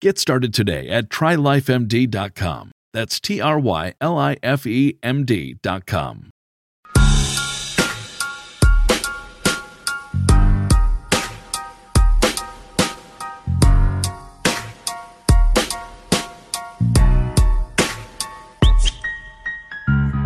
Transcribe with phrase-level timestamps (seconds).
[0.00, 2.72] Get started today at trylifemd.com.
[2.94, 6.30] That's T R Y L I F E M D.com.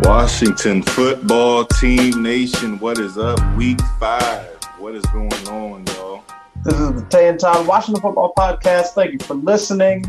[0.03, 3.39] Washington football team nation, what is up?
[3.57, 4.57] Week five.
[4.77, 6.24] What is going on, y'all?
[6.65, 8.95] This is the Tay and Tom Washington Football Podcast.
[8.95, 10.03] Thank you for listening.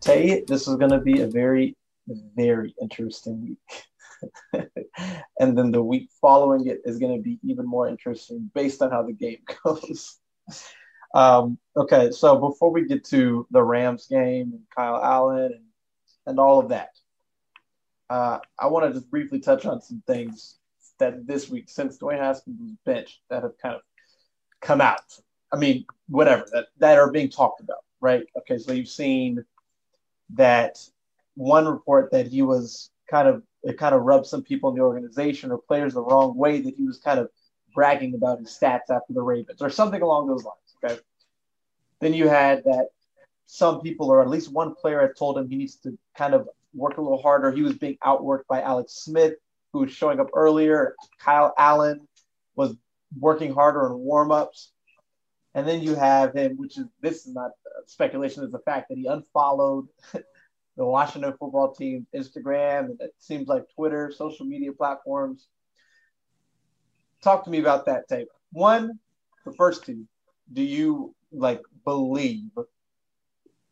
[0.00, 1.76] Tay, this is going to be a very,
[2.34, 3.58] very interesting
[4.52, 4.64] week.
[5.38, 8.92] and then the week following it is going to be even more interesting based on
[8.92, 10.16] how the game goes.
[11.14, 15.64] Um, okay, so before we get to the Rams game and Kyle Allen and,
[16.24, 16.96] and all of that,
[18.08, 20.56] uh, I want to just briefly touch on some things
[20.98, 23.82] that this week, since Dwayne Haskins was benched, that have kind of
[24.62, 25.02] come out.
[25.54, 28.24] I mean, whatever that that are being talked about, right?
[28.38, 29.44] Okay, so you've seen
[30.34, 30.78] that
[31.36, 34.82] one report that he was kind of it kind of rubbed some people in the
[34.82, 37.28] organization or players the wrong way that he was kind of
[37.74, 40.76] bragging about his stats after the Ravens or something along those lines.
[40.84, 41.00] Okay.
[42.00, 42.88] Then you had that
[43.46, 46.48] some people, or at least one player, had told him he needs to kind of
[46.74, 47.52] work a little harder.
[47.52, 49.34] He was being outworked by Alex Smith,
[49.72, 50.94] who was showing up earlier.
[51.20, 52.06] Kyle Allen
[52.56, 52.74] was
[53.18, 54.68] working harder in warmups.
[55.54, 57.52] And then you have him, which is this is not
[57.86, 63.46] speculation, is the fact that he unfollowed the Washington football team Instagram and it seems
[63.46, 65.46] like Twitter, social media platforms.
[67.22, 68.28] Talk to me about that tape.
[68.52, 68.98] One,
[69.44, 70.04] the first two,
[70.52, 72.50] do you like believe?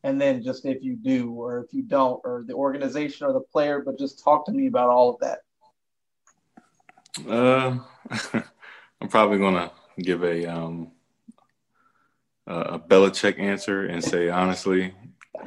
[0.04, 3.40] And then just if you do or if you don't, or the organization or the
[3.40, 5.40] player, but just talk to me about all of that.
[7.28, 7.78] Uh,
[9.00, 10.90] I'm probably gonna give a um,
[12.46, 14.94] a Belichick answer and say honestly,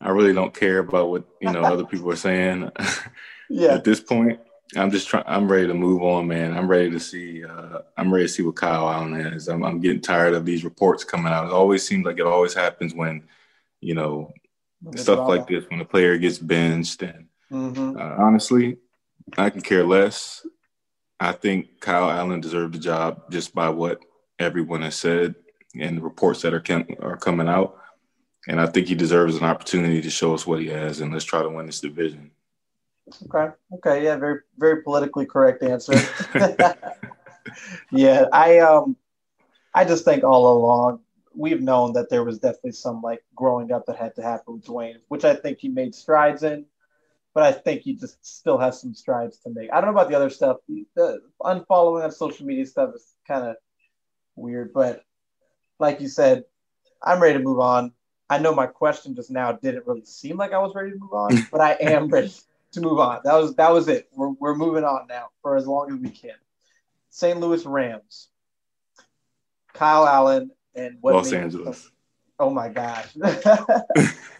[0.00, 2.70] I really don't care about what you know other people are saying.
[3.50, 3.74] Yeah.
[3.74, 4.40] At this point,
[4.76, 5.24] I'm just trying.
[5.26, 6.56] I'm ready to move on, man.
[6.56, 7.44] I'm ready to see.
[7.44, 9.48] Uh, I'm ready to see what Kyle Allen is.
[9.48, 11.48] I'm, I'm getting tired of these reports coming out.
[11.48, 13.28] It always seems like it always happens when,
[13.82, 14.32] you know,
[14.96, 17.02] stuff like this when a player gets benched.
[17.02, 17.98] And Mm-hmm.
[17.98, 18.78] uh, honestly,
[19.36, 20.46] I can care less.
[21.20, 24.00] I think Kyle Allen deserved the job just by what
[24.38, 25.34] everyone has said
[25.78, 27.78] and the reports that are com- are coming out.
[28.48, 31.24] And I think he deserves an opportunity to show us what he has, and let's
[31.24, 32.30] try to win this division.
[33.24, 33.54] Okay.
[33.74, 34.04] Okay.
[34.04, 34.16] Yeah.
[34.16, 35.94] Very, very politically correct answer.
[37.90, 38.26] yeah.
[38.32, 38.96] I, um,
[39.74, 41.00] I just think all along
[41.34, 44.64] we've known that there was definitely some like growing up that had to happen with
[44.64, 46.66] Dwayne, which I think he made strides in,
[47.34, 49.70] but I think he just still has some strides to make.
[49.72, 50.58] I don't know about the other stuff.
[50.68, 53.56] The unfollowing on social media stuff is kind of
[54.36, 55.02] weird, but
[55.82, 56.44] like you said,
[57.02, 57.92] I'm ready to move on.
[58.30, 61.12] I know my question just now didn't really seem like I was ready to move
[61.12, 62.32] on, but I am ready
[62.72, 63.20] to move on.
[63.24, 64.08] That was that was it.
[64.14, 66.36] We're we're moving on now for as long as we can.
[67.10, 67.38] St.
[67.38, 68.28] Louis Rams,
[69.74, 71.90] Kyle Allen, and what Los made- Angeles.
[72.38, 73.08] Oh my gosh.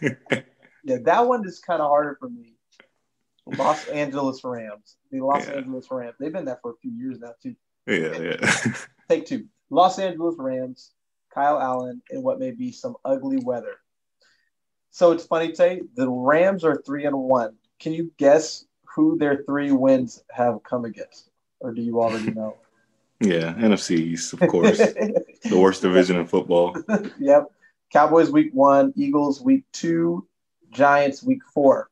[0.01, 2.55] yeah, that one is kind of harder for me.
[3.45, 4.95] Los Angeles Rams.
[5.11, 5.55] The Los Yeah.
[5.55, 6.15] Angeles Rams.
[6.19, 7.55] They've been there for a few years now too.
[7.85, 8.73] yeah, yeah.
[9.09, 9.45] Take two.
[9.69, 10.92] Los Angeles Rams,
[11.33, 13.75] Kyle Allen, and what may be some ugly weather.
[14.91, 15.81] So it's funny, Tay.
[15.95, 17.55] The Rams are three and one.
[17.79, 18.65] Can you guess
[18.95, 22.57] who their three wins have come against, or do you already know?
[23.19, 24.77] Yeah, NFC East, of course.
[24.77, 26.75] the worst division in football.
[27.19, 27.45] yep.
[27.89, 30.27] Cowboys week one, Eagles week two,
[30.71, 31.89] Giants week four.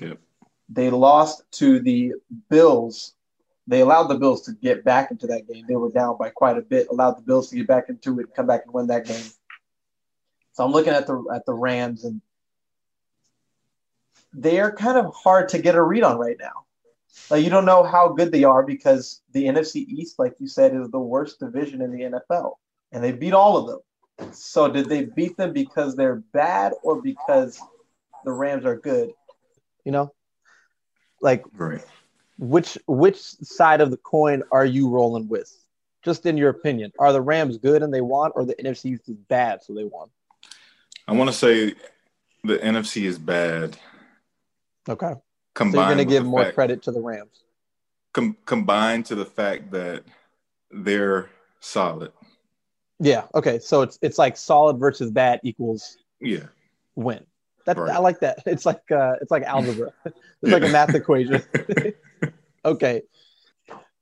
[0.00, 0.20] Yep.
[0.68, 2.12] They lost to the
[2.48, 3.15] Bills.
[3.66, 5.64] They allowed the Bills to get back into that game.
[5.66, 8.34] They were down by quite a bit, allowed the Bills to get back into it,
[8.34, 9.24] come back and win that game.
[10.52, 12.20] So I'm looking at the at the Rams and
[14.32, 16.66] they're kind of hard to get a read on right now.
[17.28, 20.74] Like you don't know how good they are because the NFC East, like you said,
[20.74, 22.54] is the worst division in the NFL,
[22.92, 24.32] and they beat all of them.
[24.32, 27.60] So did they beat them because they're bad or because
[28.24, 29.10] the Rams are good?
[29.84, 30.12] You know,
[31.20, 31.84] like Right.
[32.38, 35.52] Which which side of the coin are you rolling with?
[36.04, 39.00] Just in your opinion, are the Rams good and they won, or the NFC is
[39.28, 40.08] bad so they won?
[41.08, 41.74] I want to say
[42.44, 43.76] the NFC is bad.
[44.88, 45.14] Okay,
[45.58, 47.42] so you're going to give more fact- credit to the Rams.
[48.12, 50.04] com- combined to the fact that
[50.70, 51.28] they're
[51.60, 52.12] solid.
[53.00, 53.24] Yeah.
[53.34, 53.58] Okay.
[53.58, 56.44] So it's it's like solid versus bad equals Yeah.
[56.94, 57.26] win.
[57.66, 57.90] That Right.
[57.94, 58.42] I like that.
[58.46, 59.92] It's like uh, it's like algebra.
[60.06, 61.42] it's like a math equation.
[62.66, 63.02] okay.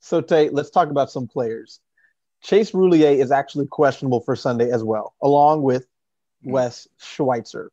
[0.01, 1.81] So Tate, let's talk about some players.
[2.43, 5.87] Chase Roulier is actually questionable for Sunday as well, along with
[6.43, 7.71] Wes Schweitzer.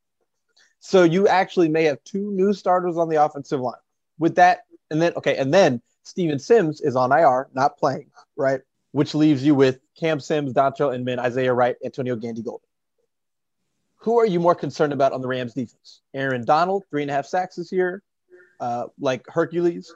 [0.79, 3.75] So you actually may have two new starters on the offensive line.
[4.17, 8.61] With that, and then okay, and then Steven Sims is on IR, not playing, right?
[8.91, 12.65] Which leaves you with Cam Sims, Dontrell Inman, Isaiah Wright, Antonio Gandy Golden.
[13.97, 16.01] Who are you more concerned about on the Rams defense?
[16.13, 18.01] Aaron Donald, three and a half sacks this year,
[18.59, 19.93] uh, like Hercules,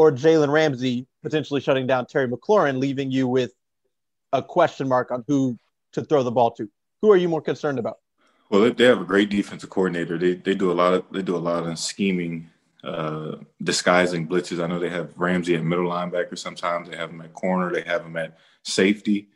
[0.00, 3.52] or Jalen Ramsey potentially shutting down Terry McLaurin, leaving you with
[4.32, 5.58] a question mark on who
[5.92, 6.70] to throw the ball to?
[7.02, 7.98] Who are you more concerned about?
[8.48, 10.16] Well, they- have a great defensive coordinator.
[10.16, 12.48] They they do a lot of they do a lot of scheming,
[12.82, 14.64] uh, disguising blitzes.
[14.64, 16.38] I know they have Ramsey at middle linebacker.
[16.38, 17.70] Sometimes they have him at corner.
[17.70, 19.28] They have him at safety,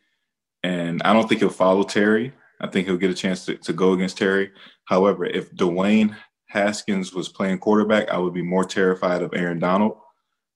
[0.63, 2.33] and I don't think he'll follow Terry.
[2.59, 4.51] I think he'll get a chance to, to go against Terry.
[4.87, 6.17] However, if Dwayne
[6.47, 9.99] Haskins was playing quarterback, I would be more terrified of Aaron Donald.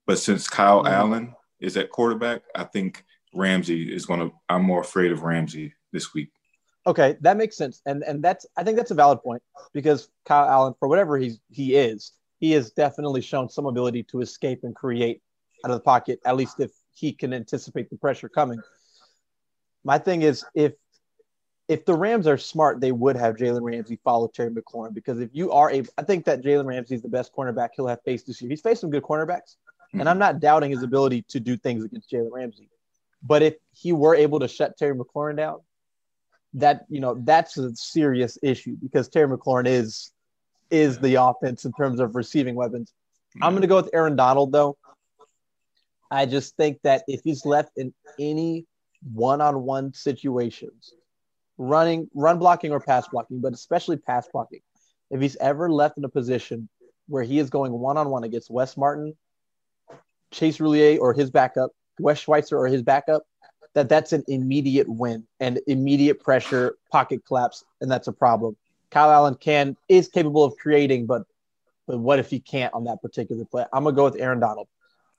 [0.09, 0.91] But since Kyle Mhm.
[0.91, 4.35] Allen is at quarterback, I think Ramsey is going to.
[4.49, 6.31] I'm more afraid of Ramsey this week.
[6.87, 9.43] Okay, that makes sense, and and that's I think that's a valid point
[9.75, 14.23] because Kyle Allen, for whatever he's he is, he has definitely shown some ability to
[14.23, 15.23] escape and create
[15.63, 18.63] out of the pocket, at least if he can anticipate the pressure coming.
[19.85, 20.73] My thing is if
[21.69, 25.29] if the Rams are smart, they would have Jalen Ramsey follow Terry McLaurin because if
[25.35, 28.27] you are able, I think that Jalen Ramsey is the best cornerback he'll have faced
[28.27, 28.49] this year.
[28.49, 29.57] He's faced some good cornerbacks,
[29.93, 32.69] and I'm not doubting his ability to do things against Jalen Ramsey.
[33.23, 35.61] But if he were able to shut Terry McLaurin down,
[36.55, 40.13] that you know that's a serious issue because Terry McLaurin is
[40.71, 42.93] is the offense in terms of receiving weapons.
[43.43, 44.77] I'm to go with Aaron Donald though.
[46.11, 48.67] I just think that if he's left in any
[49.13, 50.95] one-on-one situations,
[51.59, 54.61] running, run blocking or pass blocking, but especially pass blocking,
[55.11, 56.69] if he's ever left in a position
[57.09, 59.17] where he is going one-on-one against Wes Martin,
[60.31, 63.25] Chase Roulier or his backup, Wes Schweitzer or his backup,
[63.75, 68.57] that that's an immediate win and immediate pressure, pocket collapse, and that's a problem.
[68.91, 71.23] Kyle Allen can is capable of creating, but
[71.87, 73.65] but what if he can't on that particular play?
[73.73, 74.69] I'm gonna go with Aaron Donald.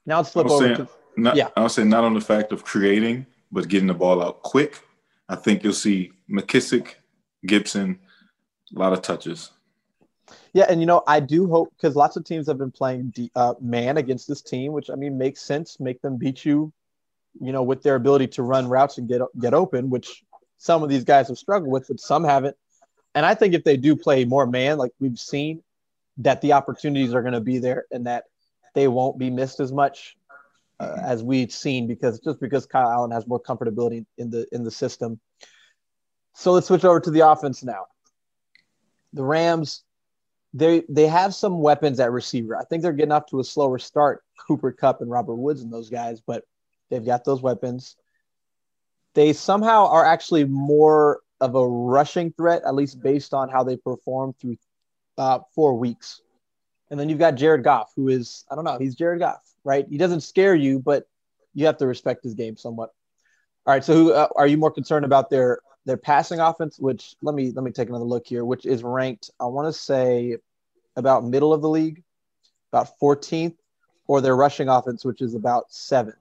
[0.06, 1.50] Now let's flip over saying- to Not, Yeah.
[1.58, 4.80] I'll say not on the fact of creating, but getting the ball out quick.
[5.28, 6.96] I think you'll see McKissic,
[7.46, 8.00] Gibson,
[8.76, 9.52] a lot of touches.
[10.54, 13.54] Yeah, and you know, I do hope because lots of teams have been playing uh,
[13.62, 15.80] man against this team, which I mean makes sense.
[15.80, 16.74] Make them beat you,
[17.40, 20.24] you know, with their ability to run routes and get get open, which
[20.58, 22.58] some of these guys have struggled with, but some haven't.
[23.16, 25.64] And I think if they do play more man, like we've seen,
[26.18, 28.26] that the opportunities are going to be there and that
[28.76, 30.18] they won't be missed as much
[30.80, 34.64] uh, as we've seen because just because Kyle Allen has more comfortability in the in
[34.64, 35.20] the system.
[36.36, 37.86] So let's switch over to the offense now.
[39.14, 39.84] The Rams
[40.54, 42.58] they they have some weapons at receiver.
[42.58, 45.72] I think they're getting off to a slower start, Cooper Kupp and Robert Woods and
[45.72, 46.44] those guys, but
[46.90, 47.96] they've got those weapons.
[49.14, 53.78] They somehow are actually more of a rushing threat, at least based on how they
[53.78, 54.58] perform through
[55.18, 56.22] uh, four weeks.
[56.90, 59.86] And then you've got Jared Goff, who is I don't know, he's Jared Goff, right?
[59.88, 61.08] He doesn't scare you, but
[61.54, 62.90] you have to respect his game somewhat.
[63.66, 66.80] All right, so who uh, are you more concerned about their their passing offense?
[66.80, 69.74] Which let me let me take another look here, which is ranked I want to
[69.74, 70.38] say
[70.96, 72.04] about middle of the league,
[72.72, 73.56] about 14th,
[74.08, 76.16] or their rushing offense, which is about seventh.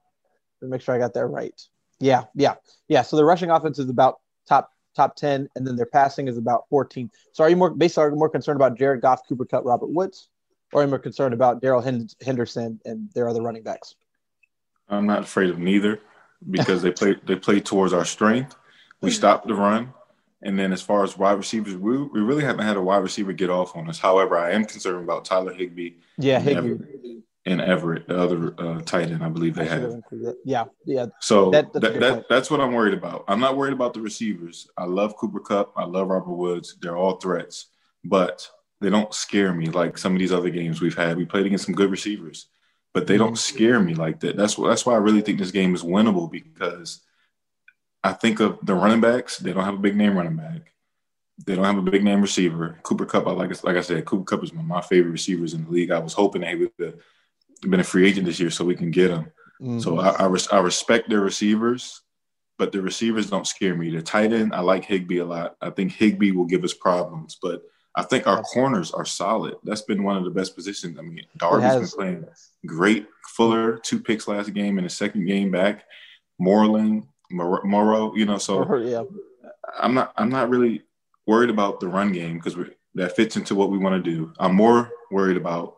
[0.60, 1.60] Let me make sure I got that right.
[2.00, 2.54] Yeah, yeah,
[2.88, 3.02] yeah.
[3.02, 6.64] So the rushing offense is about top top 10, and then their passing is about
[6.70, 7.10] 14.
[7.32, 9.90] So are you more basically are you more concerned about Jared Goff, Cooper Kupp, Robert
[9.90, 10.28] Woods,
[10.72, 13.94] or are you more concerned about Darrell Henderson and their other running backs?
[14.88, 16.00] I'm not afraid of neither
[16.50, 18.56] because they play they play towards our strength.
[19.00, 19.92] We stopped the run,
[20.42, 23.32] and then as far as wide receivers, we, we really haven't had a wide receiver
[23.32, 23.98] get off on us.
[23.98, 25.94] However, I am concerned about Tyler Higbee.
[26.18, 26.38] Yeah.
[26.44, 26.80] Everett,
[27.46, 30.00] and Everett, the other uh, tight end, I believe they I have.
[30.44, 31.06] Yeah, yeah.
[31.20, 33.24] So That- that, that's good that, that's what I'm worried about.
[33.28, 34.68] I'm not worried about the receivers.
[34.76, 35.72] I love Cooper Kupp.
[35.76, 36.76] I love Robert Woods.
[36.82, 37.66] They're all threats,
[38.04, 38.48] but
[38.80, 41.16] they don't scare me like some of these other games we've had.
[41.16, 42.48] We played against some good receivers,
[42.92, 43.24] but they Mm-hmm.
[43.24, 44.36] don't scare me like that.
[44.36, 47.00] That's wh- that's why I really think this game is winnable because
[48.04, 49.38] I think of the running backs.
[49.38, 50.72] They don't have a big name running back.
[51.46, 52.78] They don't have a big name receiver.
[52.82, 55.54] Cooper Kupp, I like like I said, Cooper Kupp is one of my favorite receivers
[55.54, 55.90] in the league.
[55.90, 56.94] I was hoping they would have
[57.62, 59.30] been a free agent this year so we can get him.
[59.60, 59.82] Mhm.
[59.82, 62.02] So I, I, res- I respect their receivers,
[62.58, 63.90] but the receivers don't scare me.
[63.90, 65.56] The tight end, I like Higbee a lot.
[65.60, 67.62] I think Higbee will give us problems, but
[67.96, 69.56] I think our corners are solid.
[69.64, 70.98] That's been one of the best positions.
[70.98, 71.62] I mean, Darby's
[71.94, 72.24] been playing
[72.66, 73.06] great.
[73.36, 75.84] Fuller, two picks last game, and the second game back.
[76.38, 79.02] Moreland, Mor- Morrow, you know, so yeah.
[79.78, 80.82] I'm not I'm not really
[81.26, 82.56] worried about the run game because
[82.94, 84.32] that fits into what we want to do.
[84.38, 85.76] I'm more worried about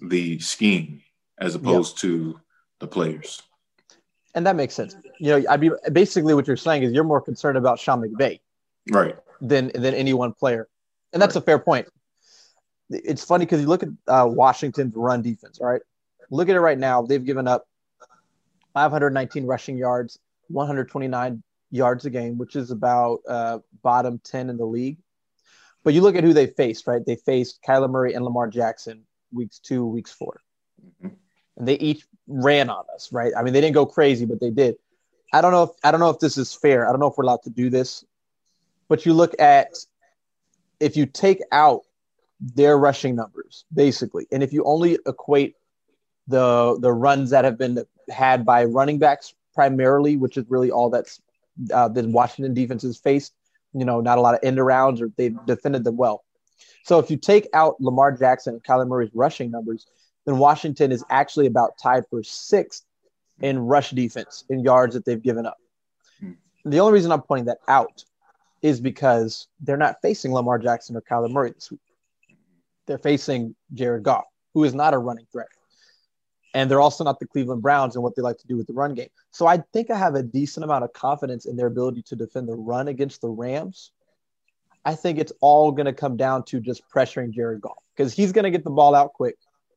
[0.00, 1.02] the scheme
[1.38, 2.40] as opposed to
[2.80, 3.42] the players.
[4.34, 4.96] and that makes sense.
[5.20, 8.40] You know, I be basically what you're saying is you're more concerned about Sean McVay
[8.90, 9.16] Right.
[9.40, 10.68] than than any one player,
[11.12, 11.88] and that's a fair point.
[12.90, 15.58] It's funny because you look at uh, Washington's run defense.
[15.60, 15.82] All right,
[16.30, 17.02] look at it right now.
[17.02, 17.66] They've given up
[18.74, 20.18] 519 rushing yards,
[20.54, 24.98] 129 yards a game, which is about uh, bottom 10 in the league.
[25.82, 26.86] But you look at who they faced.
[26.86, 30.40] Right, they faced Kyler Murray and Lamar Jackson weeks two, weeks 4
[31.02, 31.16] Mhm.
[31.56, 33.12] and they each ran on us.
[33.12, 34.76] Right, I mean they didn't go crazy, but they did.
[35.32, 36.86] I don't know if I don't know if this is fair.
[36.86, 38.04] I don't know if we're allowed to do this,
[38.88, 39.74] but you look at
[40.80, 41.82] if you take out
[42.40, 45.56] their rushing numbers, basically, and if you only equate
[46.28, 50.90] the the runs that have been had by running backs primarily, which is really all
[50.90, 51.20] that's
[51.72, 53.34] uh, the Washington defenses has faced.
[53.72, 56.24] You know, not a lot of end arounds, or they've defended them well.
[56.84, 59.86] So if you take out Lamar Jackson and Kyler Murray's rushing numbers,
[60.26, 62.84] then Washington is actually about tied for sixth
[63.40, 65.56] in rush defense in yards that they've given up.
[66.20, 66.32] Hmm.
[66.64, 68.04] The only reason I'm pointing that out
[68.62, 71.80] is because they're not facing Lamar Jackson or Kyler Murray this week.
[72.86, 75.48] They're facing Jared Goff, who is not a running threat.
[76.54, 78.72] And they're also not the Cleveland Browns and what they like to do with the
[78.72, 79.08] run game.
[79.32, 82.48] So I think I have a decent amount of confidence in their ability to defend
[82.48, 83.90] the run against the Rams.
[84.84, 88.32] I think it's all going to come down to just pressuring Jared Goff because he's
[88.32, 89.36] going to get the ball out quick.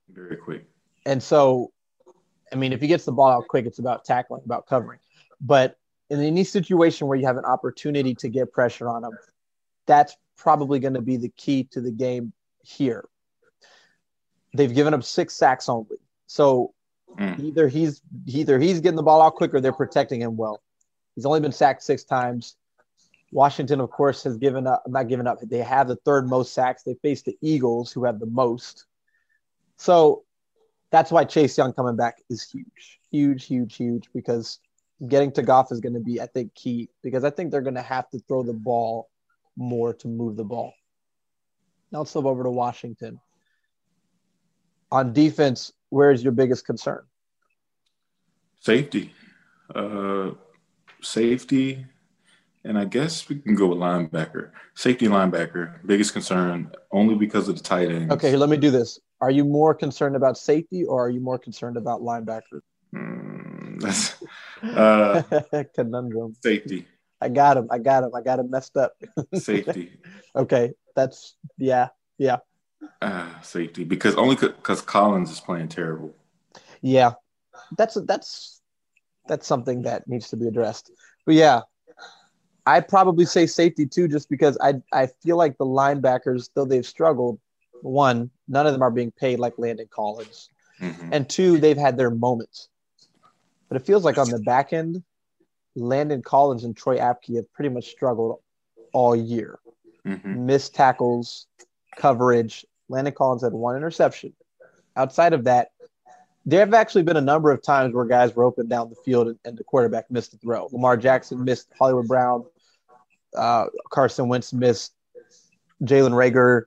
[0.09, 0.65] Very quick.
[1.05, 1.71] And so,
[2.53, 4.99] I mean, if he gets the ball out quick, it's about tackling, about covering.
[5.41, 5.77] But
[6.09, 9.17] in any situation where you have an opportunity to get pressure on him,
[9.87, 13.07] that's probably going to be the key to the game here.
[14.53, 15.97] They've given up six sacks only.
[16.27, 16.73] So
[17.17, 17.39] Mm.
[17.39, 20.61] either he's either he's getting the ball out quick or they're protecting him well.
[21.15, 22.55] He's only been sacked six times.
[23.31, 25.39] Washington, of course, has given up, not given up.
[25.41, 26.83] They have the third most sacks.
[26.83, 28.85] They face the Eagles, who have the most.
[29.77, 30.23] So
[30.91, 34.59] that's why Chase Young coming back is huge, huge, huge, huge, because
[35.07, 37.75] getting to Goff is going to be, I think, key because I think they're going
[37.75, 39.09] to have to throw the ball
[39.55, 40.73] more to move the ball.
[41.91, 43.19] Now let's flip over to Washington.
[44.91, 47.03] On defense, where is your biggest concern?
[48.59, 49.13] Safety.
[49.73, 50.31] Uh,
[51.01, 51.85] safety.
[52.63, 54.51] And I guess we can go with linebacker.
[54.75, 55.85] Safety linebacker.
[55.85, 58.13] Biggest concern only because of the tight ends.
[58.13, 58.99] Okay, let me do this.
[59.21, 62.61] Are you more concerned about safety or are you more concerned about linebacker?
[62.93, 64.15] Mm, that's
[64.63, 65.23] uh,
[65.75, 66.35] Conundrum.
[66.43, 66.85] safety.
[67.19, 67.67] I got him.
[67.71, 68.11] I got him.
[68.15, 68.93] I got him messed up.
[69.33, 69.97] Safety.
[70.35, 71.87] okay, that's yeah,
[72.19, 72.37] yeah,
[73.01, 73.83] Ah, safety.
[73.83, 76.13] Because only because Collins is playing terrible.
[76.81, 77.13] yeah.
[77.77, 78.61] That's that's
[79.27, 80.91] that's something that needs to be addressed.
[81.25, 81.61] But yeah,
[82.65, 86.85] I'd probably say safety too, just because I I feel like the linebackers, though they've
[86.85, 87.39] struggled,
[87.81, 91.09] one, none of them are being paid like Landon Collins, Mhm.
[91.11, 92.69] and two, they've had their moments.
[93.69, 95.03] But it feels like on the back end,
[95.75, 98.39] Landon Collins and Troy Apke have pretty much struggled
[98.93, 99.59] all year.
[100.05, 100.37] Mhm.
[100.45, 101.47] missed tackles,
[101.97, 102.65] coverage.
[102.89, 104.33] Landon Collins had one interception.
[104.95, 105.71] Outside of that,
[106.45, 109.27] there have actually been a number of times where guys were open down the field
[109.27, 110.69] and, and the quarterback missed the throw.
[110.71, 112.45] Lamar Jackson missed Hollywood Brown.
[113.35, 114.93] Uh, Carson Wentz missed
[115.83, 116.63] Jalen Reagor.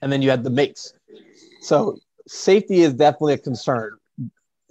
[0.00, 0.94] And then you had the mates.
[1.60, 3.98] So safety is definitely a concern.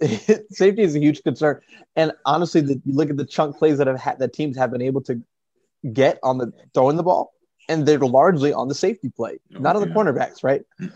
[0.50, 1.60] safety is a huge concern.
[1.96, 4.70] And honestly, the, you look at the chunk plays that have had that teams have
[4.70, 5.22] been able to
[5.92, 7.32] get on the throwing the ball,
[7.70, 10.62] and they're largely on the safety play, not on the cornerbacks, right?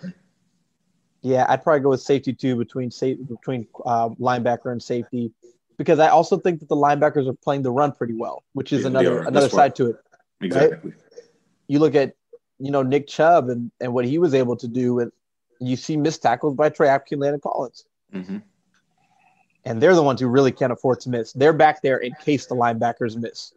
[1.26, 5.32] Yeah, I'd probably go with safety too between safe between uh, linebacker and safety
[5.78, 8.82] because I also think that the linebackers are playing the run pretty well, which is
[8.82, 9.96] Yeah, another another side to it.
[10.42, 10.92] Exactly.
[11.66, 12.12] You look at
[12.58, 15.10] you know Nick Chubb and and what he was able to do, and
[15.60, 18.36] you see missed tackles by Troy Apke and Landon Collins, hmm
[19.64, 21.32] and they're the ones who really can't afford to miss.
[21.32, 23.54] They're back there in case the linebackers miss.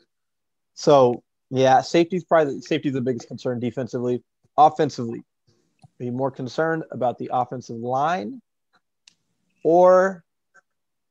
[0.74, 4.24] So yeah, safety's probably safety's the biggest concern defensively.
[4.58, 5.24] Offensively,
[6.00, 8.42] are you more concerned about the offensive line
[9.64, 10.24] or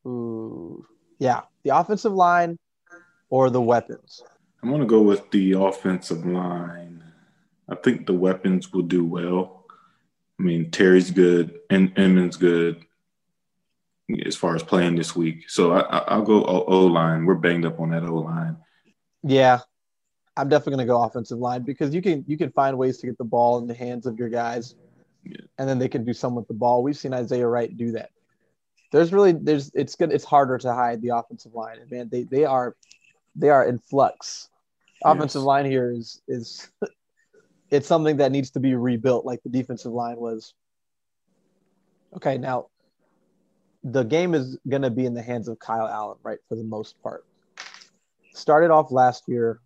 [0.07, 0.85] ooh,
[1.19, 2.59] yeah, the offensive line
[3.31, 4.23] or the weapons?
[4.63, 7.03] I'm going to go with the offensive line.
[7.69, 9.65] I think the weapons will do well.
[10.39, 12.85] I mean, Terry's good and Emmons good
[14.25, 15.49] as far as playing this week.
[15.49, 17.25] So I, I, I'll go O line.
[17.25, 18.59] We're banged up on that O line.
[19.23, 19.61] Yeah,
[20.37, 23.07] I'm definitely going to go offensive line because you can you can find ways to
[23.07, 24.75] get the ball in the hands of your guys,
[25.25, 25.39] Yeah.
[25.59, 26.83] and then they can do something with the ball.
[26.83, 28.11] We've seen Isaiah Wright do that.
[28.93, 30.13] There's really there's it's good.
[30.13, 32.77] It's harder to hide the offensive line, and man, they they are
[33.35, 34.51] they are in flux.
[35.05, 35.47] Offensive Yes.
[35.47, 36.69] line here is is
[37.71, 40.55] it's something that needs to be rebuilt, like the defensive line was.
[42.15, 42.67] Okay, now
[43.85, 46.65] the game is going to be in the hands of Kyle Allen, right, for the
[46.65, 47.25] most part.
[48.33, 49.61] Started off last year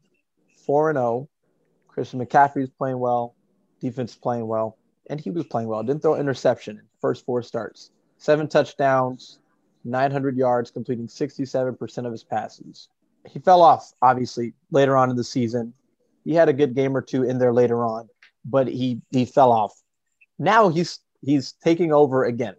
[0.67, 1.29] 4 and 0.
[1.89, 3.35] Christian McCaffrey is playing well,
[3.81, 5.83] defense is playing well, and he was playing well.
[5.83, 7.91] Didn't throw interception in first four starts.
[8.19, 9.41] Seven touchdowns,
[9.85, 12.89] 900 yards, completing 67% of his passes.
[13.27, 15.75] He fell off, obviously, later on in the season.
[16.25, 18.09] He had a good game or two in there later on,
[18.45, 19.73] but he he fell off.
[20.39, 22.55] Now he's he's taking over again.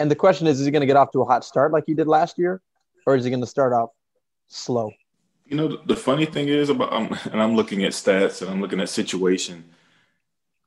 [0.00, 1.84] And the question is, is he going to get off to a hot start like
[1.86, 2.60] he did last year,
[3.06, 3.90] or is he going to start off
[4.48, 4.90] slow?
[5.52, 8.62] You know, the, funny thing is about, um, and I'm looking at stats and I'm
[8.62, 9.66] looking at situation,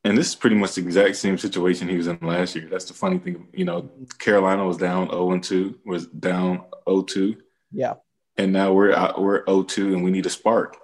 [0.03, 2.67] and this is pretty much the exact same situation he was in last year.
[2.69, 3.47] That's the funny thing.
[3.51, 3.89] You know,
[4.19, 7.35] Carolina was down 0 and 2, was down 0 2.
[7.71, 7.95] Yeah.
[8.37, 10.77] and now we're out, we're 0-2 and we need a spark.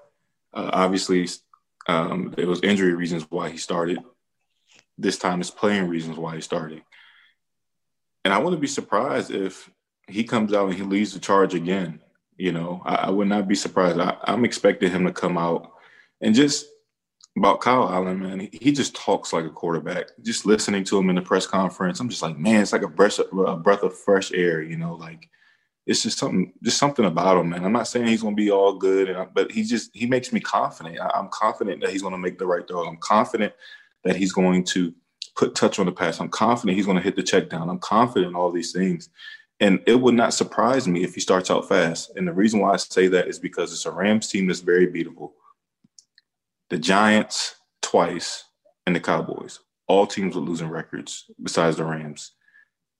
[0.52, 1.30] Uh, obviously,
[1.88, 3.99] um, there was injury reasons why he started.
[4.97, 6.82] This time, it's playing reasons why he started.
[8.26, 9.69] And I wouldn't be surprised if
[10.08, 12.02] he comes out and he leads the charge again.
[12.38, 14.00] You know, I, I would not be surprised.
[14.00, 15.72] I, I'm expecting him to come out
[16.22, 16.65] and just
[17.38, 18.39] about Kyle Allen, man.
[18.39, 20.08] He, he just talks like a quarterback.
[20.22, 22.88] Just listening to him in the press conference, I'm just like, man, it's like a
[22.88, 24.62] breath, a breath of fresh air.
[24.62, 25.30] You know, like
[25.86, 27.63] it's just something, just something about him, man.
[27.63, 30.34] I'm not saying he's going to be all good, I, but he just he makes
[30.34, 31.00] me confident.
[31.00, 32.86] I, I'm confident that he's going to make the right throw.
[32.86, 33.54] I'm confident
[34.04, 34.94] that he's going to
[35.36, 36.20] put touch on the pass.
[36.20, 37.70] I'm confident he's going to hit the check down.
[37.70, 39.10] I'm confident in all these things,
[39.62, 42.12] and it would not surprise me if he starts out fast.
[42.17, 44.88] And the reason why I say that is because it's a Rams team that's very
[44.88, 45.34] beatable.
[46.69, 48.45] The Giants twice
[48.88, 52.32] and the Cowboys, all teams with losing records besides the Rams.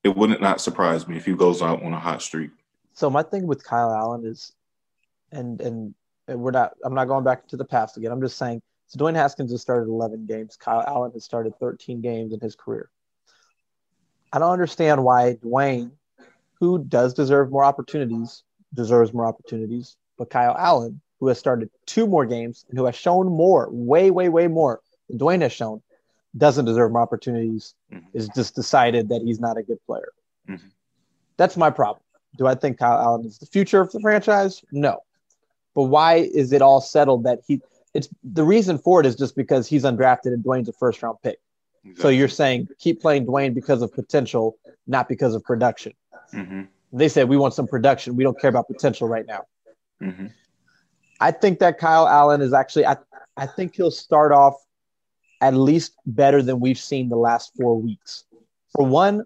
[0.04, 2.52] It wouldn't not surprise me if he goes out on a hot streak.
[2.94, 4.52] So my thing with Kyle Allen is,
[5.32, 5.96] and and
[6.28, 6.74] and we're not.
[6.84, 8.12] I'm not going back to the past again.
[8.12, 8.62] I'm just saying.
[8.88, 10.58] So Dwayne Haskins has started 11 games.
[10.58, 12.90] Kyle Allen has started 13 games in his career.
[14.34, 15.92] I don't understand why Dwayne,
[16.62, 18.44] who does deserve more opportunities,
[18.74, 22.96] deserves more opportunities, but Kyle Allen, who has started two more games and who has
[22.96, 25.82] shown more, way, way, way more than Dwayne has shown,
[26.38, 27.74] doesn't deserve more opportunities.
[27.92, 28.06] Mhm.
[28.14, 30.10] Is just decided that he's not a good player.
[30.48, 30.72] Mhm.
[31.36, 32.04] That's my problem.
[32.38, 34.64] Do I think Kyle Allen is the future of the franchise?
[34.72, 35.00] No.
[35.74, 37.60] But why is it all settled that he
[37.94, 41.18] it's the reason for it is just because he's undrafted and Dwayne's a first round
[41.24, 41.40] pick.
[41.98, 45.94] So you're saying keep playing Dwayne because of potential, not because of production.
[46.32, 46.62] Hmm
[46.94, 48.16] They said we want some production.
[48.16, 49.46] We don't care about potential right now.
[50.00, 50.28] hmm
[51.20, 52.98] I think that Kyle Allen is actually I,
[53.38, 54.56] I think he'll start off
[55.40, 58.26] at least better than we've seen the last four weeks.
[58.76, 59.26] For one,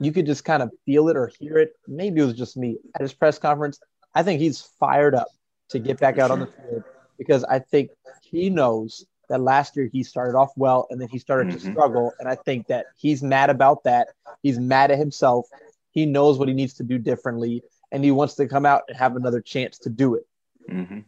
[0.00, 1.72] you could just kind of feel it or hear it.
[1.86, 3.78] Maybe it was just me at his press conference.
[4.14, 5.28] I think he's fired up
[5.70, 6.82] to get back out on the field
[7.18, 7.90] because I think
[8.22, 11.70] he knows that last year he started off well and then he started to Mhm.
[11.72, 12.12] struggle.
[12.20, 14.08] And I think that he's mad about that.
[14.42, 15.46] He's mad at himself.
[15.94, 18.98] He knows what he needs to do differently and he wants to come out and
[18.98, 20.26] have another chance to do it.
[20.68, 21.00] hmm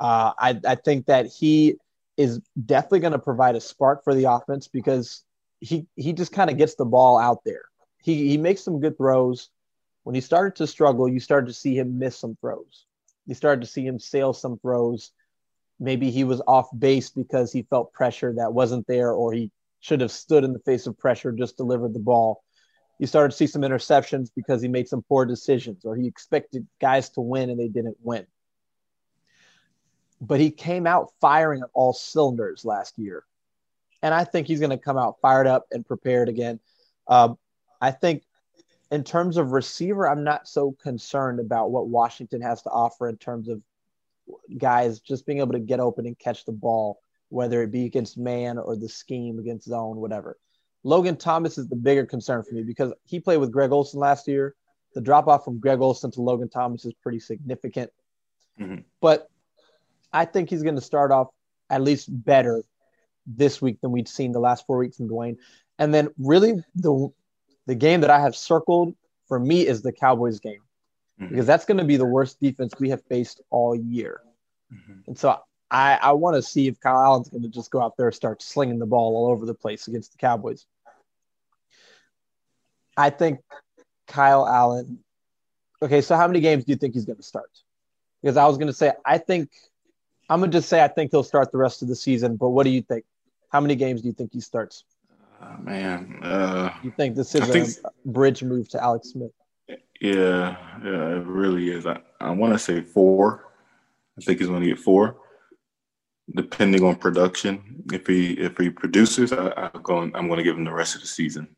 [0.00, 1.74] Uh, I, I think that he
[2.16, 5.24] is definitely going to provide a spark for the offense because
[5.60, 7.62] he he just kind of gets the ball out there.
[8.02, 9.50] He he makes some good throws.
[10.04, 12.86] When he started to struggle, you started to see him miss some throws.
[13.26, 15.12] You started to see him sail some throws.
[15.80, 20.00] Maybe he was off base because he felt pressure that wasn't there, or he should
[20.00, 22.42] have stood in the face of pressure, just delivered the ball.
[22.98, 26.66] You started to see some interceptions because he made some poor decisions, or he expected
[26.80, 28.26] guys to win and they didn't win
[30.20, 33.24] but he came out firing on all cylinders last year.
[34.02, 36.60] And I think he's going to come out fired up and prepared again.
[37.06, 37.34] Uh,
[37.80, 38.22] I think
[38.90, 43.16] in terms of receiver, I'm not so concerned about what Washington has to offer in
[43.16, 43.60] terms of
[44.56, 48.18] guys just being able to get open and catch the ball, whether it be against
[48.18, 50.38] man or the scheme against zone, whatever.
[50.84, 54.28] Logan Thomas is the bigger concern for me because he played with Greg Olsen last
[54.28, 54.54] year.
[54.94, 57.90] The drop off from Greg Olsen to Logan Thomas is pretty significant.
[58.58, 58.82] Mm-hmm.
[59.00, 59.28] But
[60.12, 61.28] I think he's going to start off
[61.70, 62.62] at least better
[63.26, 65.36] this week than we'd seen the last four weeks from Dwayne.
[65.78, 67.08] And then really the
[67.66, 68.94] the game that I have circled
[69.26, 70.62] for me is the Cowboys game
[71.20, 71.28] mm-hmm.
[71.28, 74.22] because that's going to be the worst defense we have faced all year.
[74.72, 75.00] Mm-hmm.
[75.08, 75.38] And so
[75.70, 78.14] I, I want to see if Kyle Allen's going to just go out there and
[78.14, 80.66] start slinging the ball all over the place against the Cowboys.
[82.96, 83.40] I think
[84.06, 84.98] Kyle Allen.
[85.82, 87.50] Okay, so how many games do you think he's going to start?
[88.22, 89.50] Because I was going to say, I think
[90.28, 92.36] I'm going to just say I think he'll start the rest of the season.
[92.36, 93.04] But what do you think?
[93.50, 94.84] How many games do you think he starts?
[95.40, 99.30] Uh, man, uh, you think this is think, a bridge move to Alex Smith?
[100.00, 101.86] Yeah, yeah, it really is.
[101.86, 103.44] I, I want to say four.
[104.18, 105.16] I think he's going to get four,
[106.34, 107.82] depending on production.
[107.92, 110.94] If he if he produces, I, am going I'm going to give him the rest
[110.94, 111.48] of the season.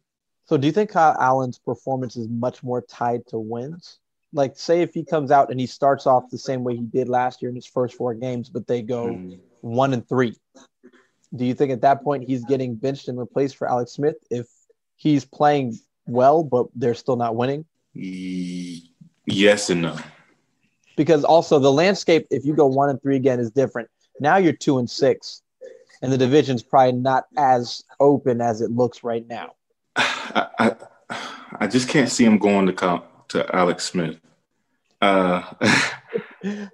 [0.46, 3.98] So, do you think Kyle Allen's performance is much more tied to wins?
[4.32, 7.08] Like, say if he comes out and he starts off the same way he did
[7.08, 9.38] last year in his first four games, but they go mm.
[9.60, 10.34] one and three
[11.34, 14.46] do you think at that point he's getting benched and replaced for Alex Smith if
[14.96, 17.64] he's playing well, but they're still not winning?
[17.94, 19.96] Yes and no.
[20.96, 23.88] Because also the landscape, if you go one and three again, is different.
[24.20, 25.42] Now you're two and six,
[26.02, 29.54] and the division's probably not as open as it looks right now.
[29.96, 30.76] I I,
[31.60, 34.20] I just can't see him going to to Alex Smith.
[35.00, 35.42] Uh,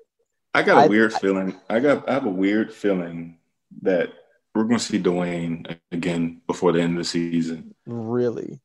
[0.55, 1.55] I got a I, weird feeling.
[1.71, 3.39] I got I have a weird feeling
[3.83, 4.13] that
[4.55, 7.75] we're going to see Dwayne again before the end of the season.
[7.87, 8.61] Really?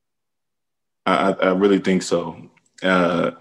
[1.05, 2.49] I, I really think so.
[2.81, 3.31] Uh,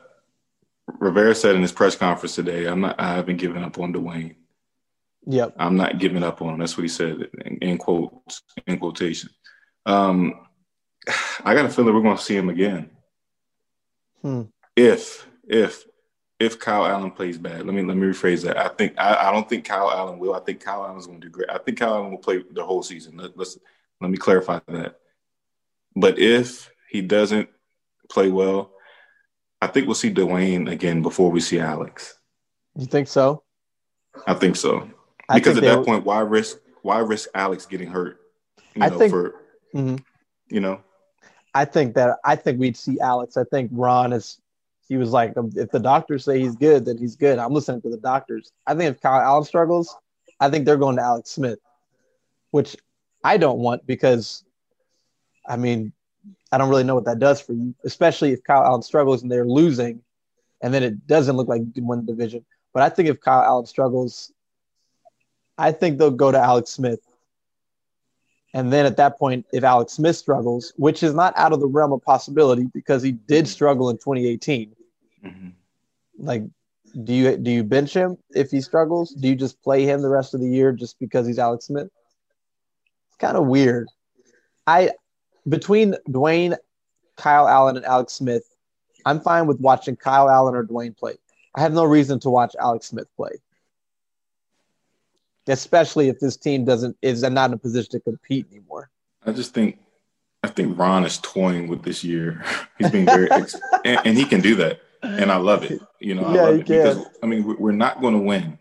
[0.99, 3.01] Rivera said in his press conference today, "I'm not.
[3.01, 4.35] I haven't given up on Dwayne.
[5.27, 5.57] Yep.
[5.59, 6.61] I'm not giving up on him.
[6.61, 9.31] That's what he said in, in quotes, in quotation.
[9.87, 10.47] Um,
[11.45, 12.91] I got a feeling we're going to see him again.
[14.23, 14.43] Hmm.
[14.77, 15.85] If if
[16.39, 17.67] if Kyle Allen plays bad.
[17.67, 18.57] Let me let me rephrase that.
[18.57, 20.35] I think I, I don't think Kyle Allen will.
[20.35, 21.51] I think Kyle Allen's going to do great.
[21.51, 23.19] I think Kyle Allen will play the whole season.
[23.19, 23.59] Let, let's
[24.01, 24.97] let me clarify that.
[25.95, 27.49] But if he doesn't
[28.09, 28.73] play well,
[29.61, 32.15] I think we'll see Dwayne again before we see Alex.
[32.75, 33.43] You think so?
[34.27, 34.89] I think so.
[35.35, 38.21] Because at that point, why risk why risk Alex getting hurt?
[38.75, 39.31] You know, I think for
[39.75, 39.97] mm-hmm.
[40.49, 40.81] you know.
[41.53, 43.37] I think that I think we'd see Alex.
[43.37, 44.41] I think Ron is
[44.91, 47.39] he was like, um, if the doctors say he's good, then he's good.
[47.39, 48.51] I'm listening to the doctors.
[48.67, 49.97] I think if Kyle Allen struggles,
[50.41, 51.61] I think they're going to Alex Smith,
[52.51, 52.77] which
[53.23, 54.43] I don't want because,
[55.47, 55.93] I mean,
[56.51, 59.31] I don't really know what that does for you, especially if Kyle Allen struggles and
[59.31, 60.03] they're losing,
[60.61, 62.45] and then it doesn't look like you can win the division.
[62.75, 64.33] But I think if Kyle Allen struggles,
[65.61, 67.01] I think they'll go to Alex Smith.
[68.53, 71.69] And then at that point, if Alex Smith struggles, which is not out of the
[71.69, 74.75] realm of possibility because he did struggle in 2018,
[75.25, 75.49] Mm-hmm.
[76.19, 76.45] Like,
[77.05, 79.13] do you do you bench him if he struggles?
[79.13, 81.89] Do you just play him the rest of the year just because he's Alex Smith?
[83.09, 83.89] It's kind of weird.
[84.67, 84.91] I
[85.49, 86.57] between Dwayne,
[87.17, 88.43] Kyle Allen, and Alex Smith,
[89.07, 91.15] I'm fine with watching Kyle Allen or Dwayne play.
[91.55, 93.33] I have no reason to watch Alex Smith play.
[95.47, 98.91] Especially if this team doesn't is not in a position to compete anymore.
[99.25, 99.79] I just think
[100.43, 102.45] I think Ron is toying with this year.
[102.79, 105.81] He's being very ex- and, and, he can do that and I love it.
[106.01, 108.59] You know, I yeah, love it because I mean we're not going to win,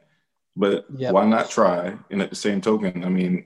[0.55, 1.13] but yep.
[1.13, 1.97] why not try?
[2.09, 3.45] And at the same token, I mean,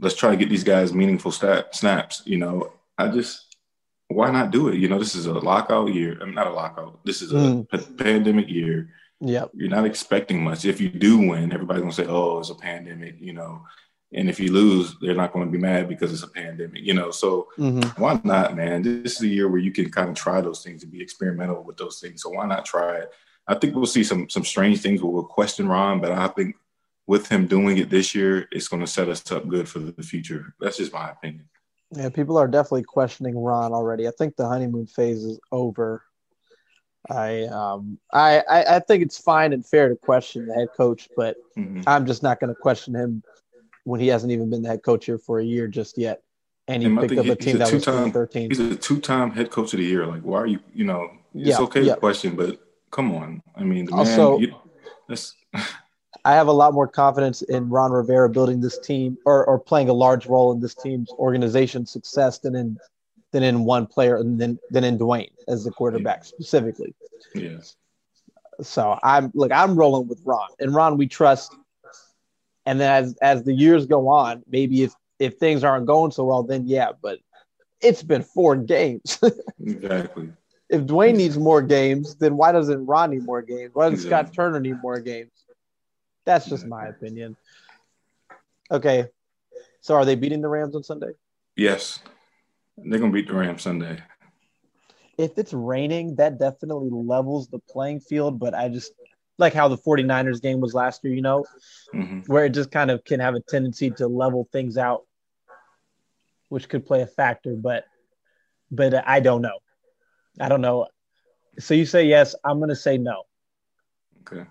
[0.00, 2.22] let's try to get these guys meaningful stat, snaps.
[2.24, 3.56] You know, I just
[4.08, 4.76] why not do it?
[4.76, 6.18] You know, this is a lockout year.
[6.20, 7.04] I mean, not a lockout.
[7.04, 7.70] This is a mm.
[7.70, 8.90] p- pandemic year.
[9.20, 10.64] Yeah, you're not expecting much.
[10.64, 13.62] If you do win, everybody's gonna say, "Oh, it's a pandemic." You know,
[14.12, 16.94] and if you lose, they're not going to be mad because it's a pandemic, you
[16.94, 17.10] know.
[17.10, 18.00] So mm-hmm.
[18.00, 18.82] why not, man?
[18.82, 21.62] This is a year where you can kind of try those things and be experimental
[21.62, 22.22] with those things.
[22.22, 23.10] So why not try it?
[23.48, 26.56] I think we'll see some some strange things where we'll question Ron, but I think
[27.06, 30.02] with him doing it this year, it's going to set us up good for the
[30.02, 30.54] future.
[30.60, 31.48] That's just my opinion.
[31.92, 34.08] Yeah, people are definitely questioning Ron already.
[34.08, 36.02] I think the honeymoon phase is over.
[37.10, 41.08] I um I I, I think it's fine and fair to question the head coach,
[41.16, 41.82] but mm-hmm.
[41.86, 43.22] I'm just not going to question him
[43.84, 46.22] when he hasn't even been the head coach here for a year just yet.
[46.68, 48.50] And he and picked up a team a that was 13.
[48.50, 50.04] He's a two-time head coach of the year.
[50.04, 50.58] Like, why are you?
[50.74, 51.94] You know, it's yeah, okay yeah.
[51.94, 53.40] to question, but come on.
[53.54, 54.54] I mean, also, man, you,
[55.08, 55.34] that's.
[56.24, 59.88] I have a lot more confidence in Ron Rivera building this team or, or playing
[59.88, 62.76] a large role in this team's organization success than in
[63.32, 66.94] than in one player than than in Dwayne as the quarterback specifically.
[67.34, 67.76] Yes.
[68.62, 71.54] So I'm look, I'm rolling with Ron, and Ron we trust.
[72.64, 76.24] And then as as the years go on, maybe if if things aren't going so
[76.24, 76.92] well, then yeah.
[77.00, 77.18] But
[77.80, 79.18] it's been four games.
[79.64, 80.30] exactly.
[80.68, 83.70] If Dwayne needs more games, then why doesn't Ron need more games?
[83.72, 84.26] Why does Exactly.
[84.26, 85.30] Scott Turner need more games?
[86.24, 87.36] That's just my opinion.
[88.70, 89.06] Okay.
[89.80, 91.12] So are they beating the Rams on Sunday?
[91.54, 92.00] Yes.
[92.78, 94.02] They're gonna beat the Rams Sunday.
[95.18, 98.92] If it's raining, that definitely levels the playing field, but I just
[99.38, 101.44] like how the 49ers game was last year, you know,
[101.92, 105.02] hmm where it just kind of can have a tendency to level things out,
[106.48, 107.84] which could play a factor, but
[108.70, 109.58] but I don't know.
[110.40, 110.86] I don't know.
[111.58, 113.22] So you say yes, I'm going to say no.
[114.20, 114.44] Okay.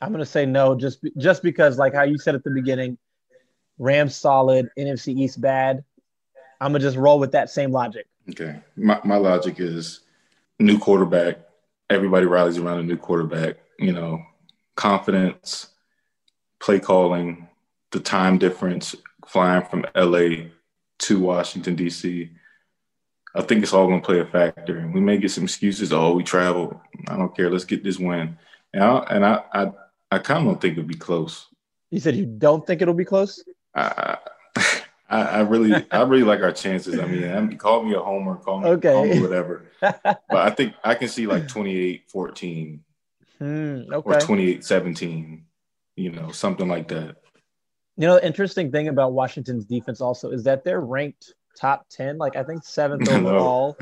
[0.00, 2.98] I'm gonna say no, just just because, like how you said at the beginning,
[3.78, 5.84] Rams solid, NFC East bad.
[6.60, 8.06] I'm gonna just roll with that same logic.
[8.30, 8.60] Okay.
[8.76, 10.00] My my logic is
[10.58, 11.38] new quarterback.
[11.88, 13.56] Everybody rallies around a new quarterback.
[13.78, 14.22] You know,
[14.76, 15.68] confidence,
[16.60, 17.48] play calling,
[17.92, 18.94] the time difference,
[19.26, 20.48] flying from LA
[20.98, 22.30] to Washington D.C.
[23.34, 24.78] I think it's all going to play a factor.
[24.78, 25.92] And we may get some excuses.
[25.92, 26.80] Oh, we travel.
[27.08, 27.48] I don't care.
[27.48, 28.36] Let's get this win.
[28.74, 29.72] And I and I I,
[30.12, 31.46] I kind of don't think it'll be close.
[31.90, 33.42] You said you don't think it'll be close.
[33.74, 34.18] I,
[35.10, 36.98] I, I really, I really like our chances.
[36.98, 38.92] I mean, I mean, call me a homer, call me, Okay.
[38.92, 39.66] call me whatever.
[39.82, 42.80] But I think I can see like 28-14
[43.38, 44.20] Hmm, or okay.
[44.24, 45.42] 28-17,
[45.96, 47.16] you know, something like that.
[47.96, 52.16] You know, the interesting thing about Washington's defense also is that they're ranked top ten,
[52.16, 53.76] like I think seventh overall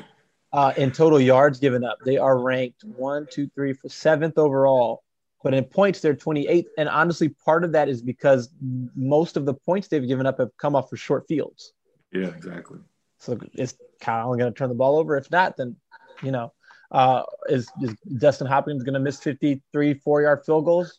[0.52, 1.98] uh, in total yards given up.
[2.04, 5.02] They are ranked one, two, three, four, seventh overall.
[5.42, 6.66] But in points, they're 28th.
[6.78, 8.50] And honestly, part of that is because
[8.94, 11.72] most of the points they've given up have come off for short fields.
[12.12, 12.78] yeah, exactly.
[13.18, 15.16] So is Kyle going to turn the ball over?
[15.16, 15.76] If not, then,
[16.22, 16.52] you know,
[16.90, 20.98] uh, is, is Dustin Hopkins going to miss 53 four yard field goals?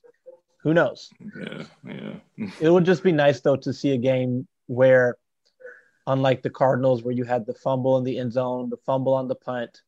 [0.64, 1.10] Who knows?
[1.20, 2.48] Yeah, yeah.
[2.62, 5.18] It would just be nice, though, to see a game where,
[6.08, 9.28] unlike the Cardinals, where you had the fumble in the end zone, the fumble on
[9.28, 9.82] the punt,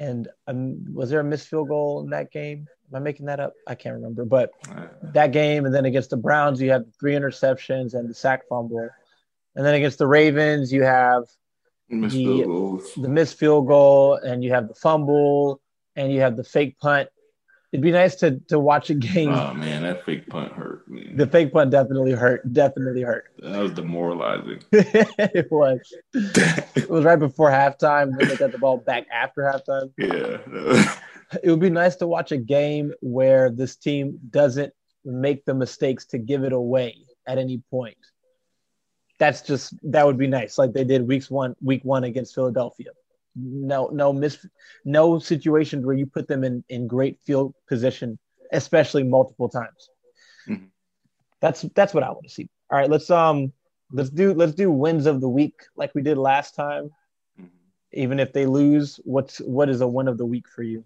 [0.00, 2.66] and um, was there a missed field goal in that game?
[2.90, 3.52] Am I making that up?
[3.68, 4.24] I can't remember.
[4.24, 8.14] But Uh, that game, and then against the Browns, you have three interceptions and the
[8.14, 8.88] sack fumble.
[9.54, 11.24] And then against the Ravens, you have
[11.88, 12.42] missed The-
[12.96, 15.60] the missed field goal, and you have the fumble,
[15.96, 17.08] and you have the fake punt.
[17.72, 19.28] It'd be nice to to watch a game.
[19.28, 21.12] Oh man, that fake punt hurt me.
[21.14, 22.52] the fake punt definitely hurt.
[22.52, 23.30] Definitely hurt.
[23.38, 24.60] That was demoralizing.
[24.72, 25.78] it was.
[26.12, 28.18] It was right before halftime.
[28.18, 29.92] Then they got the ball back after halftime.
[29.96, 30.96] yeah.
[31.44, 34.72] It would be nice to watch a game where this team doesn't
[35.04, 37.96] make the mistakes to give it away at any point.
[39.20, 42.88] That's just that would be nice, like they did weeks one, week one against Philadelphia.
[43.36, 44.44] No, no miss,
[44.84, 48.18] no situations where you put them in in great field position,
[48.52, 49.88] especially multiple times.
[50.48, 50.70] Mhm.
[51.40, 52.48] That's that's what I want to see.
[52.70, 53.52] All right, let's um
[53.92, 56.90] let's do let's do wins of the week like we did last time.
[57.92, 60.84] Even if they lose, what's what is a win of the week for you?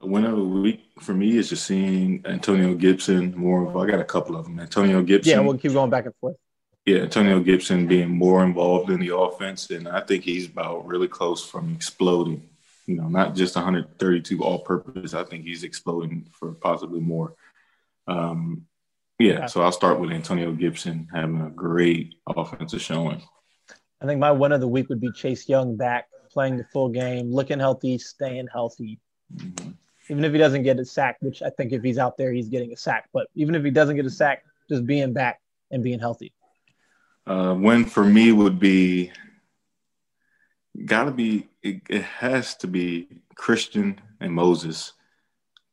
[0.00, 3.68] A win of the week for me is just seeing Antonio Gibson more.
[3.68, 4.58] Of, I got a couple of them.
[4.58, 5.30] Antonio Gibson.
[5.30, 6.36] Yeah, we'll keep going back and forth.
[6.86, 11.08] Yeah, Antonio Gibson being more involved in the offense, and I think he's about really
[11.08, 12.48] close from exploding.
[12.86, 15.12] You know, not just 132 all-purpose.
[15.12, 17.34] I think he's exploding for possibly more.
[18.06, 18.66] Um,
[19.18, 23.20] yeah, so I'll start with Antonio Gibson having a great offensive showing.
[24.00, 26.88] I think my win of the week would be Chase Young back, playing the full
[26.88, 29.00] game, looking healthy, staying healthy.
[29.34, 29.74] Mhm.
[30.08, 32.48] Even if he doesn't get a sack, which I think if he's out there, he's
[32.48, 33.10] getting a sack.
[33.12, 36.32] But even if he doesn't get a sack, just being back and being healthy.
[37.28, 39.12] Uh, win for me would be
[40.86, 44.92] got to be it, it has to be Christian and Moses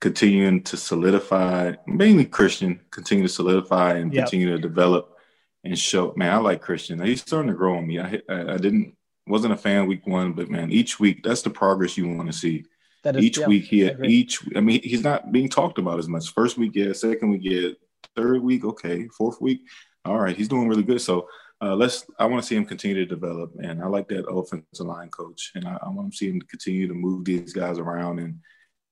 [0.02, 4.26] continuing to solidify mainly Christian continue to solidify and Yep.
[4.26, 5.16] continue to develop
[5.64, 8.54] and show man I like Christian he's starting to grow on me I hit- I,
[8.56, 8.96] I didn't
[9.28, 12.38] wasn't a fan week one but man each week that's the progress you want to
[12.38, 12.66] see
[13.04, 16.00] That is each yeah, week he I each I mean he's not being talked about
[16.00, 16.34] as much.
[16.34, 17.70] First week, yeah, second week, yeah,
[18.16, 19.62] third week, okay, fourth week,
[20.04, 21.02] all right, he's doing really good.
[21.02, 21.28] So
[21.62, 24.86] uh, let's I want to see him continue to develop, and I like that offensive
[24.86, 28.20] line coach, and I, I want to see him continue to move these guys around
[28.20, 28.40] and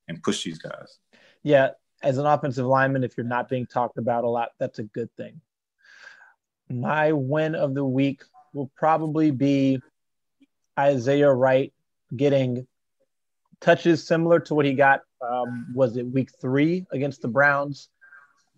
[0.07, 0.99] and push these guys.
[1.43, 1.71] Yeah,
[2.01, 5.09] as an offensive lineman, if you're not being talked about a lot, that's a good
[5.17, 5.41] thing.
[6.69, 8.23] My win of the week
[8.53, 9.81] will probably be
[10.79, 11.73] Isaiah Wright
[12.15, 12.65] getting
[13.59, 15.01] touches similar to what he got.
[15.21, 17.89] Um, was it week three against the Browns,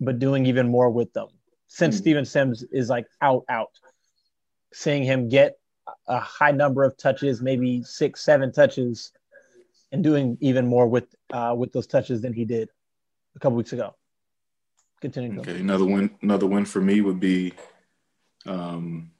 [0.00, 1.28] but doing even more with them
[1.68, 1.98] since Mhm.
[1.98, 3.70] Steven Sims is like out, out.
[4.76, 5.56] Seeing him get
[6.06, 9.10] a high number of touches, maybe six, seven touches,
[9.90, 12.68] and doing even more with uh, with those touches than he did
[13.34, 13.96] a couple weeks ago.
[15.00, 15.40] Continue.
[15.40, 16.10] Okay, another win.
[16.20, 17.54] Another win for me would be
[18.44, 19.12] um,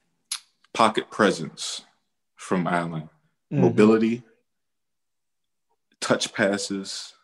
[0.74, 1.86] pocket presence
[2.34, 3.08] from Allen,
[3.50, 3.62] mm-hmm.
[3.62, 4.24] mobility,
[6.02, 7.14] touch passes,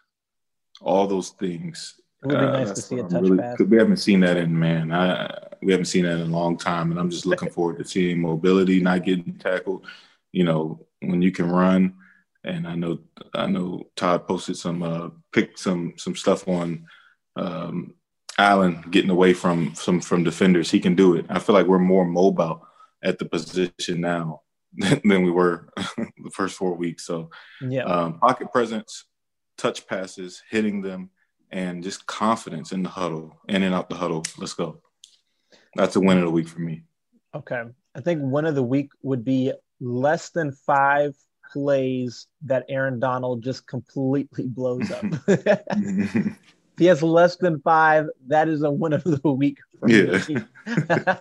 [0.81, 2.01] all those things.
[2.23, 3.59] It would be uh, nice to see a touch really, pass.
[3.59, 4.91] We haven't seen that in man.
[4.91, 7.85] I we haven't seen that in a long time, and I'm just looking forward to
[7.85, 9.87] seeing mobility, not getting tackled.
[10.33, 11.95] You know, when you can run,
[12.45, 12.99] and I know
[13.35, 16.87] I know Todd posted some uh, pick some some stuff on
[17.37, 17.95] um,
[18.39, 20.71] Allen getting away from some from defenders.
[20.71, 21.27] He can do it.
[21.29, 22.67] I feel like we're more mobile
[23.03, 24.43] at the position now
[24.77, 27.05] than we were the first four weeks.
[27.05, 29.05] So, yeah, um, pocket presence,
[29.59, 31.11] touch passes, hitting them,
[31.51, 34.25] and just confidence in the huddle, in and out the huddle.
[34.39, 34.81] Let's go.
[35.75, 36.83] That's a win of the week for me.
[37.35, 37.63] Okay,
[37.95, 41.15] I think win of the week would be less than five
[41.53, 45.05] plays that Aaron Donald just completely blows up.
[45.29, 46.37] if
[46.79, 49.59] he has less than five, that is a win of the week.
[49.87, 51.19] yeah.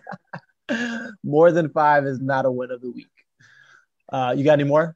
[1.23, 3.07] more than five is not a win of the week.
[4.11, 4.95] Uh, you got any more?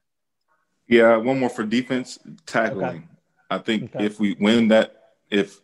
[0.88, 2.86] Yeah, one more for defense tackling.
[2.86, 3.04] Okay.
[3.50, 4.06] I think okay.
[4.06, 5.60] if we win that, if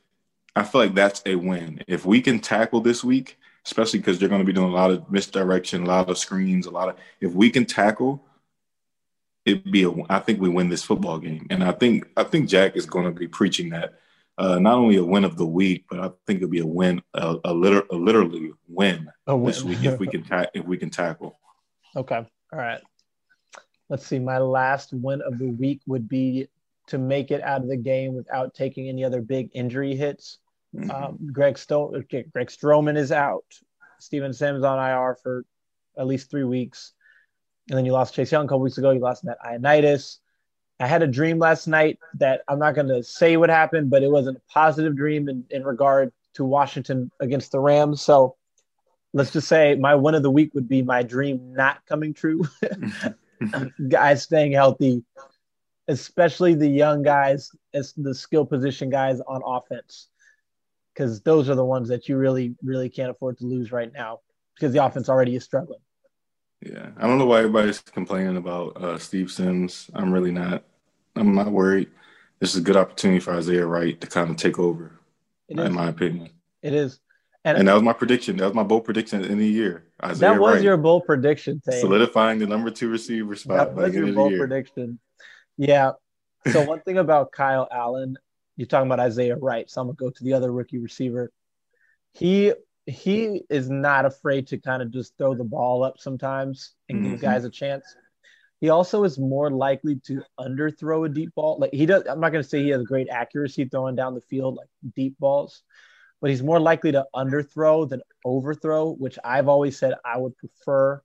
[0.56, 1.84] I feel like that's a win.
[1.88, 4.91] If we can tackle this week, especially because they're going to be doing a lot
[4.91, 6.95] of misdirection, a lot of screens, a lot of.
[7.19, 8.26] If we can tackle,
[9.45, 9.91] it'd be a.
[10.10, 13.06] I think we win this football game, and I think I think Jack is going
[13.06, 13.95] to be preaching that.
[14.38, 17.02] Uh, not only a win of the week, but I think it'll be a win,
[17.13, 20.65] a, a, liter, a literally win, a win this week if we can ta- if
[20.65, 21.38] we can tackle.
[21.95, 22.82] Okay, all right.
[23.89, 24.19] Let's see.
[24.19, 26.47] My last win of the week would be
[26.88, 30.39] to make it out of the game without taking any other big injury hits.
[30.76, 30.92] Mm-hmm.
[30.92, 33.46] Um, Greg Sto- Greg Stroman is out.
[34.00, 35.46] Steven Sims on IR for
[35.98, 36.94] at least three weeks.
[37.70, 38.92] And then you lost Chase Young a couple weeks ago.
[38.92, 40.18] You lost Matt Ioannidis.
[40.80, 44.02] I had a dream last night that I'm not going to say what happened, but
[44.02, 48.02] it wasn't a positive dream in, in regard to Washington against the Rams.
[48.02, 48.36] So
[49.14, 52.44] let's just say my one of the week would be my dream not coming true.
[53.90, 55.04] guys staying healthy,
[55.88, 60.10] especially the young guys, the skill position guys on offense,
[60.94, 64.20] because those are the ones that you really, really can't afford to lose right now
[64.56, 65.80] because the offense already is struggling.
[66.62, 69.90] Yeah, I don't know why everybody's complaining about uh, Steve Sims.
[69.94, 70.64] I'm really not.
[71.16, 71.90] I'm not worried.
[72.40, 75.00] This is a good opportunity for Isaiah Wright to kind of take over,
[75.50, 76.30] in my opinion.
[76.62, 77.00] It is.
[77.44, 78.38] And, and, that was my prediction.
[78.38, 79.86] That was my bold prediction in the year.
[80.04, 81.82] Isaiah that was Wright, your bold prediction, Tate.
[81.82, 83.76] Solidifying the number two receiver spot.
[83.76, 85.00] That was your bold prediction.
[85.58, 85.94] Yeah.
[86.52, 88.18] So one thing about Kyle Allen,
[88.58, 89.70] you're talking about Isaiah Wright.
[89.70, 91.32] So I'm gonna go to the other rookie receiver.
[92.14, 92.54] He
[92.86, 97.12] he is not afraid to kind of just throw the ball up sometimes and mm-hmm.
[97.12, 97.86] give guys a chance.
[98.60, 101.58] He also is more likely to underthrow a deep ball.
[101.60, 104.22] Like he does, I'm not going to say he has great accuracy throwing down the
[104.22, 105.64] field like deep balls,
[106.22, 111.02] but he's more likely to underthrow than overthrow, which I've always said I would prefer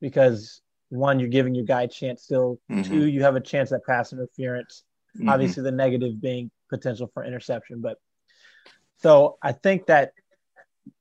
[0.00, 2.60] because one, you're giving your guy a chance still.
[2.70, 2.82] Mm-hmm.
[2.82, 4.84] Two, you have a chance at pass interference.
[5.16, 5.28] Mm-hmm.
[5.28, 7.80] Obviously, the negative being potential for interception.
[7.80, 7.98] But
[8.98, 10.12] so I think that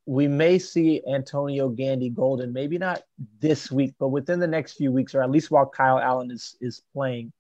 [0.05, 3.03] we may see Antonio Gandy Golden, maybe not
[3.39, 6.55] this week, but within the next few weeks, or at least while Kyle Allen is,
[6.61, 7.33] is playing,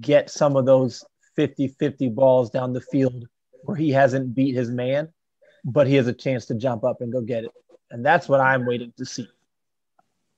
[0.00, 3.26] get some of those 50 50 balls down the field
[3.64, 5.08] where he hasn't beat his man,
[5.64, 7.50] but he has a chance to jump up and go get it.
[7.90, 9.28] And that's what I'm waiting to see.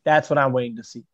[0.05, 1.05] That's what I'm waiting to see.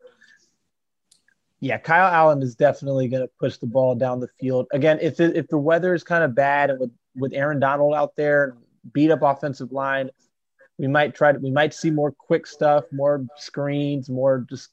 [1.59, 4.67] Yeah, Kyle Allen is definitely going to push the ball down the field.
[4.73, 7.93] Again, if it, if the weather is kind of bad and with, with Aaron Donald
[7.95, 8.57] out there,
[8.93, 10.09] beat up offensive line,
[10.77, 14.69] we might try to we might see more quick stuff, more screens, more just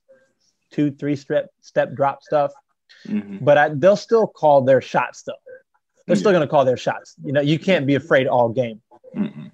[0.73, 2.53] two, three step step drop stuff.
[3.07, 3.45] Mm-hmm.
[3.45, 5.33] But I, they'll still call their shots though.
[6.07, 6.21] They're yeah.
[6.21, 7.15] still going to call their shots.
[7.25, 8.81] You know, you can't be afraid all game.
[9.17, 9.47] Mm-hmm.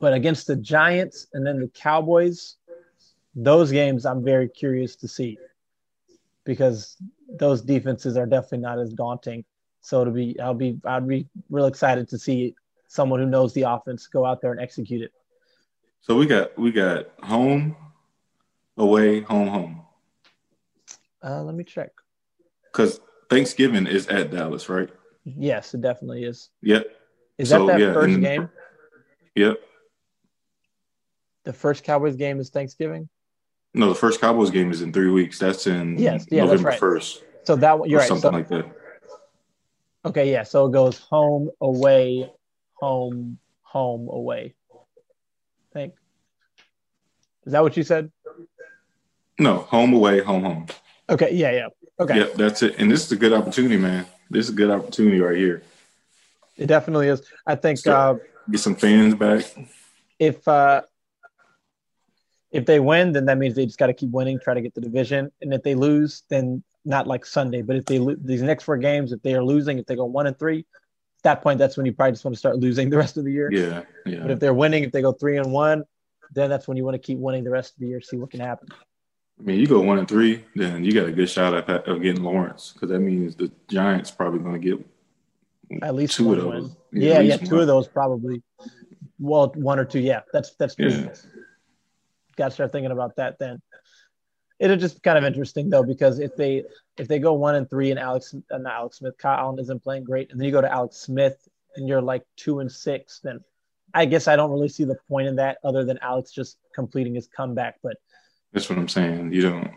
[0.00, 2.56] But against the Giants and then the Cowboys,
[3.34, 5.38] those games I'm very curious to see
[6.50, 6.96] because
[7.28, 9.44] those defenses are definitely not as daunting.
[9.82, 12.56] So to be, I'll be, I'd be real excited to see
[12.88, 15.12] someone who knows the offense go out there and execute it.
[16.00, 17.76] So we got we got home,
[18.76, 19.82] away, home, home.
[21.22, 21.90] Uh, let me check.
[22.72, 24.88] Because Thanksgiving is at Dallas, right?
[25.22, 26.50] Yes, it definitely is.
[26.62, 26.84] Yep.
[27.38, 28.50] Is so, that that yeah, first game?
[29.36, 29.60] Yep.
[31.44, 33.08] The first Cowboys game is Thanksgiving.
[33.72, 35.38] No, the first Cowboys game is in three weeks.
[35.38, 37.20] That's in yes, yeah, November first.
[37.20, 37.46] Right.
[37.46, 38.08] So that you're right.
[38.08, 38.66] Something so, like that.
[40.04, 40.42] Okay, yeah.
[40.42, 42.30] So it goes home, away,
[42.74, 44.54] home, home, away
[45.72, 45.94] think.
[47.46, 48.10] Is that what you said?
[49.38, 50.66] No, home away, home home.
[51.08, 51.68] Okay, yeah, yeah.
[51.98, 52.18] Okay.
[52.18, 52.76] Yeah, that's it.
[52.78, 54.06] And this is a good opportunity, man.
[54.30, 55.62] This is a good opportunity right here.
[56.56, 57.22] It definitely is.
[57.46, 58.16] I think So- uh,
[58.50, 59.44] Get some fans back.
[60.18, 60.82] if uh,
[62.50, 64.74] if they win, then that means they just got to keep winning, try to get
[64.74, 65.30] the division.
[65.40, 68.76] And if they lose, then not like Sunday, but if they lo- these next four
[68.76, 71.76] games, if they are losing, if they go one and three, at that point, that's
[71.76, 73.50] when you probably just want to start losing the rest of the year.
[73.52, 74.20] Yeah, yeah.
[74.22, 75.84] But if they're winning, if they go three and one,
[76.32, 78.30] then that's when you want to keep winning the rest of the year, see what
[78.30, 78.68] can happen.
[79.38, 82.02] I mean, you go one and three, then you got a good shot at, of
[82.02, 86.44] getting Lawrence because that means the Giants probably going to get At least Two of
[86.44, 86.62] win.
[86.62, 86.76] those.
[86.92, 88.42] Yeah, at yeah, two of those probably.
[89.18, 90.00] Well, one or two.
[90.00, 90.74] Yeah, that's that's.
[90.78, 91.12] Yeah.
[92.36, 93.60] Got to start thinking about that then.
[94.58, 96.64] It'll just kind of interesting though because if they
[96.98, 100.04] if they go one and three and Alex uh, Alex Smith, Kyle Allen isn't playing
[100.04, 103.40] great, and then you go to Alex Smith and you're like two and six, then
[103.94, 107.14] I guess I don't really see the point in that other than Alex just completing
[107.14, 107.76] his comeback.
[107.82, 107.96] But
[108.52, 109.32] That's what I'm saying.
[109.32, 109.70] You don't.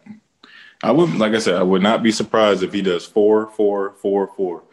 [0.83, 3.93] I would, like I said, I would not be surprised if he does four, four,
[4.01, 4.63] four, four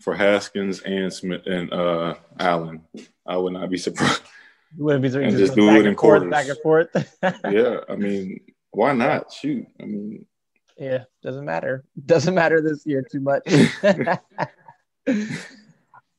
[0.00, 2.82] for Haskins and Smith and uh, Allen.
[3.26, 4.22] I would not be surprised.
[4.76, 6.30] You wouldn't be And just, just do back it and in forth, quarters.
[6.30, 6.88] back and forth.
[7.50, 8.40] yeah, I mean,
[8.70, 9.32] why not?
[9.32, 10.26] Shoot, I mean,
[10.76, 11.84] Yeah, doesn't matter.
[12.06, 13.44] Doesn't matter this year too much.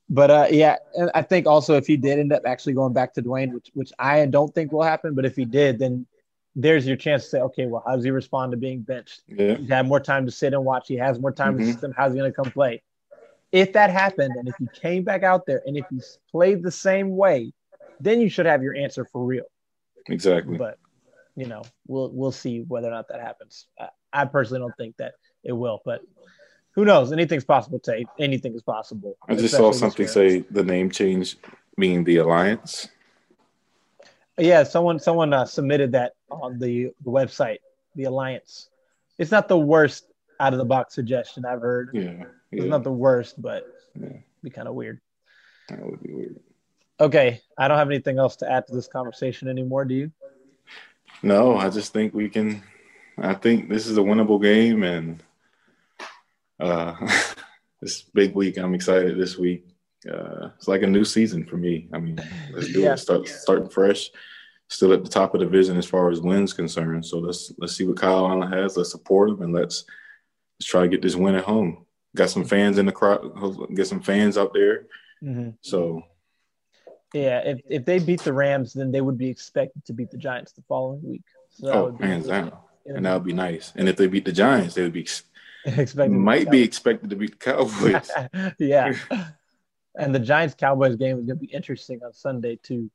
[0.09, 3.13] but uh, yeah, and I think also if he did end up actually going back
[3.13, 6.05] to Dwayne, which which I don't think will happen, but if he did, then
[6.55, 9.21] there's your chance to say, okay, well, how does he respond to being benched?
[9.27, 10.87] yeah, He's had more time to sit and watch.
[10.87, 11.65] He has more time in Mhm.
[11.67, 11.93] the system.
[11.95, 12.81] How's he going to come play?
[13.51, 16.71] If that happened, and if he came back out there, and if he played the
[16.71, 17.53] same way,
[17.99, 19.45] then you should have your answer for real
[20.07, 20.57] exactly.
[20.57, 20.77] but
[21.35, 24.97] you know we'll we'll see whether or not that happens I, I personally don't think
[24.97, 26.01] that it will but
[26.71, 28.07] who knows anything's possible Tate.
[28.17, 31.37] anything is possible I just saw something say the name change
[31.77, 32.87] mean the alliance.
[34.37, 37.59] yeah someone someone uh, submitted that on the, the website
[37.95, 38.69] the alliance
[39.17, 40.05] it's not the worst
[40.39, 43.67] out of the box suggestion i've heard Yeah, it's not the worst but
[43.99, 44.09] Yeah.
[44.43, 44.99] be kind of weird
[45.69, 46.39] that would be weird.
[46.99, 50.11] Okay i don't have anything else to add to this conversation anymore do you
[51.21, 52.63] No, I just think we can.
[53.17, 55.21] I think this is a winnable game, and
[56.59, 56.95] uh,
[57.81, 58.57] this big week.
[58.57, 59.65] I'm excited this week.
[60.09, 61.89] Uh, it's like a new season for me.
[61.91, 62.17] I mean,
[62.53, 62.93] let's do Yeah.
[62.93, 62.99] it.
[62.99, 64.09] Start starting fresh.
[64.69, 67.05] Still at the top of the division as far as wins concerned.
[67.05, 68.77] So let's let's see what Kyle Allen has.
[68.77, 69.83] Let's support him and let's
[70.57, 71.85] let's try to get this win at home.
[72.15, 73.19] Got some fans in the crowd.
[73.75, 74.85] Get some fans out there.
[75.61, 76.03] So
[77.13, 80.17] yeah if, if they beat the rams then they would be expected to beat the
[80.17, 82.53] giants the following week so oh, be- hands down,
[82.85, 83.73] and that would be nice.
[83.75, 85.07] And if they beat the Giants, they would be
[85.65, 88.09] expected might be expected to beat the Cowboys.
[88.59, 88.93] yeah.
[89.97, 92.89] And the Giants Cowboys game is going to be interesting on Sunday too,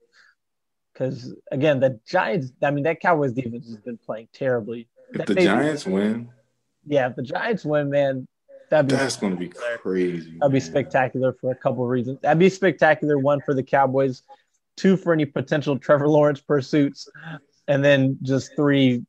[0.93, 2.53] because again, the Giants.
[2.63, 4.89] I mean, that Cowboys defense has been playing terribly.
[5.11, 6.31] if That the Giants win,
[6.87, 8.27] yeah, if the Giants win, man,
[8.75, 10.37] that'd be that's going to be crazy.
[10.41, 10.61] that'd be man.
[10.61, 12.19] spectacular for a couple of reasons.
[12.23, 13.19] That'd be spectacular.
[13.19, 14.23] One for the Cowboys,
[14.77, 17.09] two for any potential Trevor Lawrence pursuits,
[17.69, 19.05] and then just three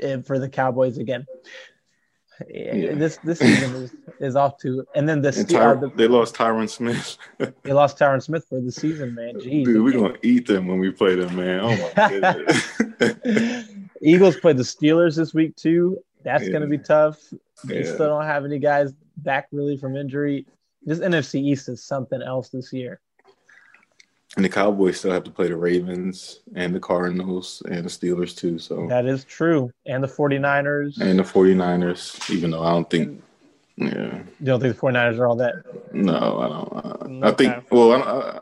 [0.00, 1.26] eh, for the Cowboys again.
[2.48, 2.94] Yeah, Yeah.
[2.94, 6.08] This this season is, is off to, and then the, And Ste- uh, the they
[6.08, 7.18] lost Tyron Smith.
[7.62, 9.34] They lost Tyron Smith for the season, man.
[9.34, 9.66] Jeez.
[9.66, 11.60] Dude, we're going to eat them when we play them, man.
[11.60, 12.08] Oh, my
[12.98, 13.68] goodness.
[14.02, 15.98] Eagles play the Steelers this week too.
[16.22, 16.50] That's Yeah.
[16.50, 17.32] going to be tough.
[17.64, 17.94] They Yeah.
[17.94, 20.46] still don't have any guys back really from injury.
[20.84, 23.00] This NFC East is something else this year.
[24.36, 28.36] and the Cowboys still have to play the Ravens and the Cardinals and the Steelers,
[28.36, 28.60] too.
[28.60, 29.72] So That is true.
[29.86, 31.00] And the 49ers.
[31.00, 33.20] And the 49ers, even though I don't think,
[33.76, 35.54] yeah, you don't think the 49ers are all that?
[35.92, 37.24] no, I don't.
[37.24, 38.40] I, I think, well, I,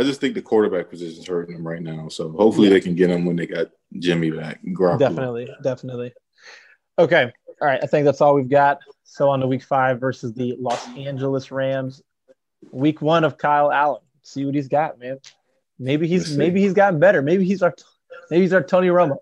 [0.00, 2.08] I, just think the quarterback position is hurting them right now.
[2.08, 3.66] So hopefully they can get him when they got
[3.98, 4.62] Jimmy back.
[4.64, 4.98] Garoppolo.
[4.98, 5.54] Definitely.
[5.62, 6.14] Definitely.
[6.98, 7.32] Okay.
[7.60, 7.80] All right.
[7.82, 8.80] I think that's all we've got.
[9.04, 12.02] So on to week five versus the Los Angeles Rams.
[12.70, 14.02] Week one of Kyle Allen.
[14.22, 15.18] See what he's got, man.
[15.78, 16.38] Maybe he's Let's see.
[16.38, 17.22] maybe he's gotten better.
[17.22, 17.74] Maybe he's our
[18.30, 19.18] maybe he's our Tony Romo.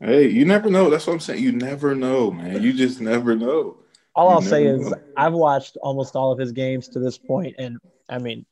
[0.00, 0.90] Hey, you never know.
[0.90, 1.42] That's what I'm saying.
[1.42, 2.62] You never know, man.
[2.62, 3.78] You just never know.
[4.14, 4.94] All You I'll say never is.
[5.16, 7.78] I've watched almost all of his games to this point, and
[8.08, 8.44] I mean,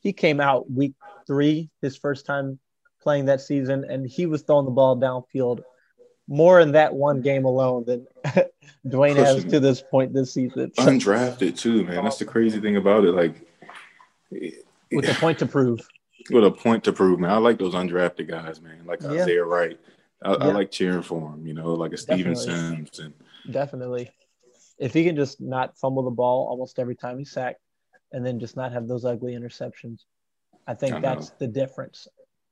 [0.00, 0.94] he came out week
[1.26, 2.58] three, his first time
[3.02, 5.62] playing that season, and he was throwing the ball downfield
[6.28, 8.06] more in that one game alone than
[8.86, 10.70] Dwayne has to this point this season.
[10.78, 12.04] Undrafted too, man.
[12.04, 13.12] That's the crazy thing about it.
[13.12, 13.34] Like,
[14.30, 15.80] with a point to prove.
[16.30, 17.30] with a point to prove, man.
[17.30, 18.84] I like those undrafted guys, man.
[18.86, 19.22] Like uh, Yeah.
[19.22, 19.78] Isaiah Wright.
[20.22, 21.46] I, I like cheering for him.
[21.46, 22.76] You know, like a Steven Definitely.
[22.76, 23.14] Sims and
[23.50, 24.10] Definitely.
[24.78, 27.60] If he can just not fumble the ball almost every time he's sacked
[28.12, 30.00] and then just not have those ugly interceptions,
[30.66, 32.08] I think I that's the difference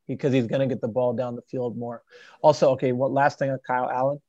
[0.08, 2.02] because he's going to get the ball down the field more.
[2.42, 4.20] Also, okay, what last thing on Kyle Allen?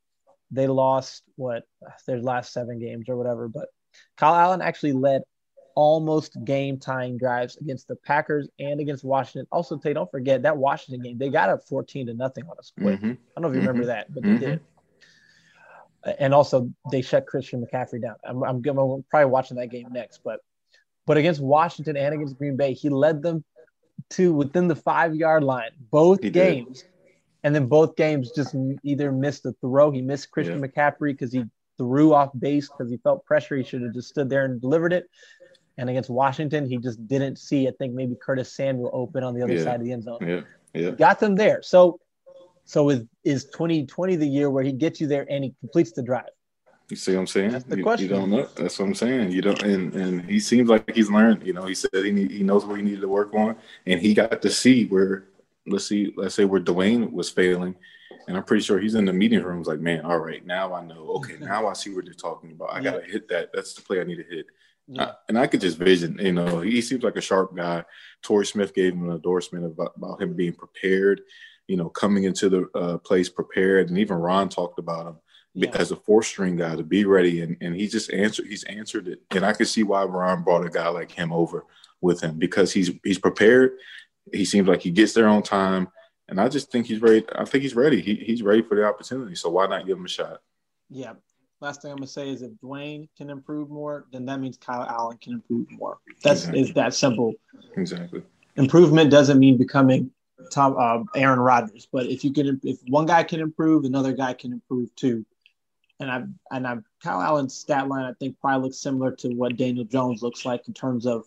[0.53, 1.63] they lost what
[2.05, 3.47] their last seven games or whatever.
[3.47, 3.69] But
[4.17, 5.23] Kyle Allen actually led
[5.75, 9.47] almost game tying drives against the Packers and against Washington.
[9.51, 12.71] Also, Tay, don't forget that Washington game, they got up 14 to nothing on us
[12.79, 12.99] quick.
[12.99, 13.11] Mm-hmm.
[13.11, 13.67] I don't know if you mm-hmm.
[13.67, 14.39] remember that, but they mm-hmm.
[14.39, 14.59] did.
[16.19, 18.15] And also, they shut Christian McCaffrey down.
[18.23, 20.41] I'm, I'm, I'm probably watching that game next, but
[21.05, 23.43] but against Washington and against Green Bay, he led them
[24.11, 26.81] to within the five yard line both he games.
[26.81, 26.89] Did.
[27.45, 29.91] And then both games just either missed a throw.
[29.91, 30.67] He missed Christian yeah.
[30.67, 31.43] McCaffrey because he
[31.77, 33.57] threw off base because he felt pressure.
[33.57, 35.09] He should have just stood there and delivered it.
[35.77, 37.67] And against Washington, he just didn't see.
[37.67, 39.63] I think maybe Curtis Samuel open on the other yeah.
[39.63, 40.19] side of the end zone.
[40.21, 40.41] Yeah,
[40.73, 40.91] yeah.
[40.91, 41.61] Got them there.
[41.63, 41.99] So,
[42.65, 46.03] so is is 2020 the year where he gets you there and he completes the
[46.03, 46.29] drive?
[46.89, 47.51] You see what I'm saying?
[47.51, 48.09] That's the you, question.
[48.09, 48.47] You don't know.
[48.55, 49.31] That's what I'm saying.
[49.31, 51.45] You don't, and and he seems like he's learned.
[51.45, 53.55] You know, he said he need, he knows where he needed to work on,
[53.85, 55.25] and he got to see where.
[55.65, 56.13] Let's see.
[56.17, 57.75] Let's say where Dwayne was failing,
[58.27, 60.83] and I'm pretty sure he's in the meeting rooms like, man, all right, now I
[60.83, 61.07] know.
[61.15, 62.73] Okay, now I see what they're talking about.
[62.73, 62.91] I yeah.
[62.91, 63.51] gotta hit that.
[63.53, 64.47] That's the play I need to hit.
[64.87, 65.03] Yeah.
[65.03, 67.85] I, and I could just vision, you know, he seems like a sharp guy.
[68.21, 71.21] Torrey Smith gave him an endorsement about, about him being prepared,
[71.67, 73.87] you know, coming into the uh, place prepared.
[73.87, 75.15] And even Ron talked about him
[75.53, 75.69] yeah.
[75.73, 77.41] as a four string guy to be ready.
[77.41, 79.21] And, and he just answered, he's answered it.
[79.31, 81.65] And I can see why Ron brought a guy like him over
[82.01, 83.71] with him because he's, he's prepared.
[84.31, 85.89] He seems like he gets there on time.
[86.29, 87.25] And I just think he's ready.
[87.35, 88.01] I think he's ready.
[88.01, 89.35] He, he's ready for the opportunity.
[89.35, 90.41] So why not give him a shot?
[90.89, 91.13] Yeah,
[91.63, 94.83] last thing I'm gonna say is if Dwayne can improve more, then that means Kyle
[94.83, 95.97] Allen can improve more.
[96.21, 96.61] That's exactly.
[96.61, 97.33] is that simple.
[97.77, 98.21] Exactly.
[98.57, 100.11] Improvement doesn't mean becoming
[100.51, 104.33] Tom uh, Aaron Rodgers, but if you can, if one guy can improve, another guy
[104.33, 105.25] can improve too.
[106.03, 109.57] And I and I Kyle Allen's stat line I think probably looks similar to what
[109.57, 111.25] Daniel Jones looks like in terms of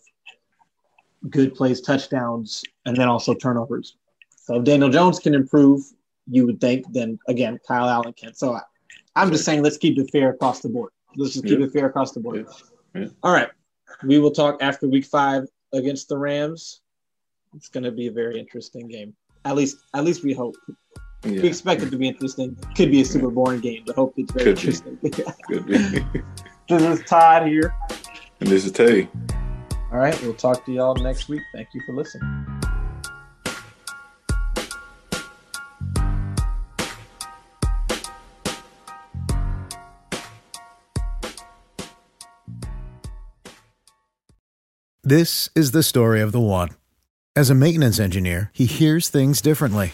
[1.29, 3.97] good plays, touchdowns, and then also turnovers.
[4.35, 5.81] So if Daniel Jones can improve,
[6.29, 8.33] you would think, then again Kyle Allen can.
[8.33, 8.61] So I,
[9.15, 10.91] I'm just saying, let's keep it fair across the board.
[11.15, 11.65] Let's just keep yeah.
[11.65, 12.45] it fair across the board.
[12.95, 13.01] Yeah.
[13.01, 13.07] Yeah.
[13.23, 13.49] All right.
[14.03, 16.81] We will talk after week five against the Rams.
[17.55, 19.15] It's going to be a very interesting game.
[19.45, 20.55] At least, at least we hope.
[21.23, 22.55] We expect it to be interesting.
[22.75, 24.97] Could be a super boring game, but hopefully it's very Could interesting.
[25.47, 26.23] Could be.
[26.69, 27.73] this is Todd here.
[28.39, 29.09] And this is Tay.
[29.91, 30.19] All right.
[30.21, 31.41] We'll talk to y'all next week.
[31.53, 32.45] Thank you for listening.
[45.03, 46.71] This is the story of the one.
[47.33, 49.93] As a maintenance engineer, he hears things differently.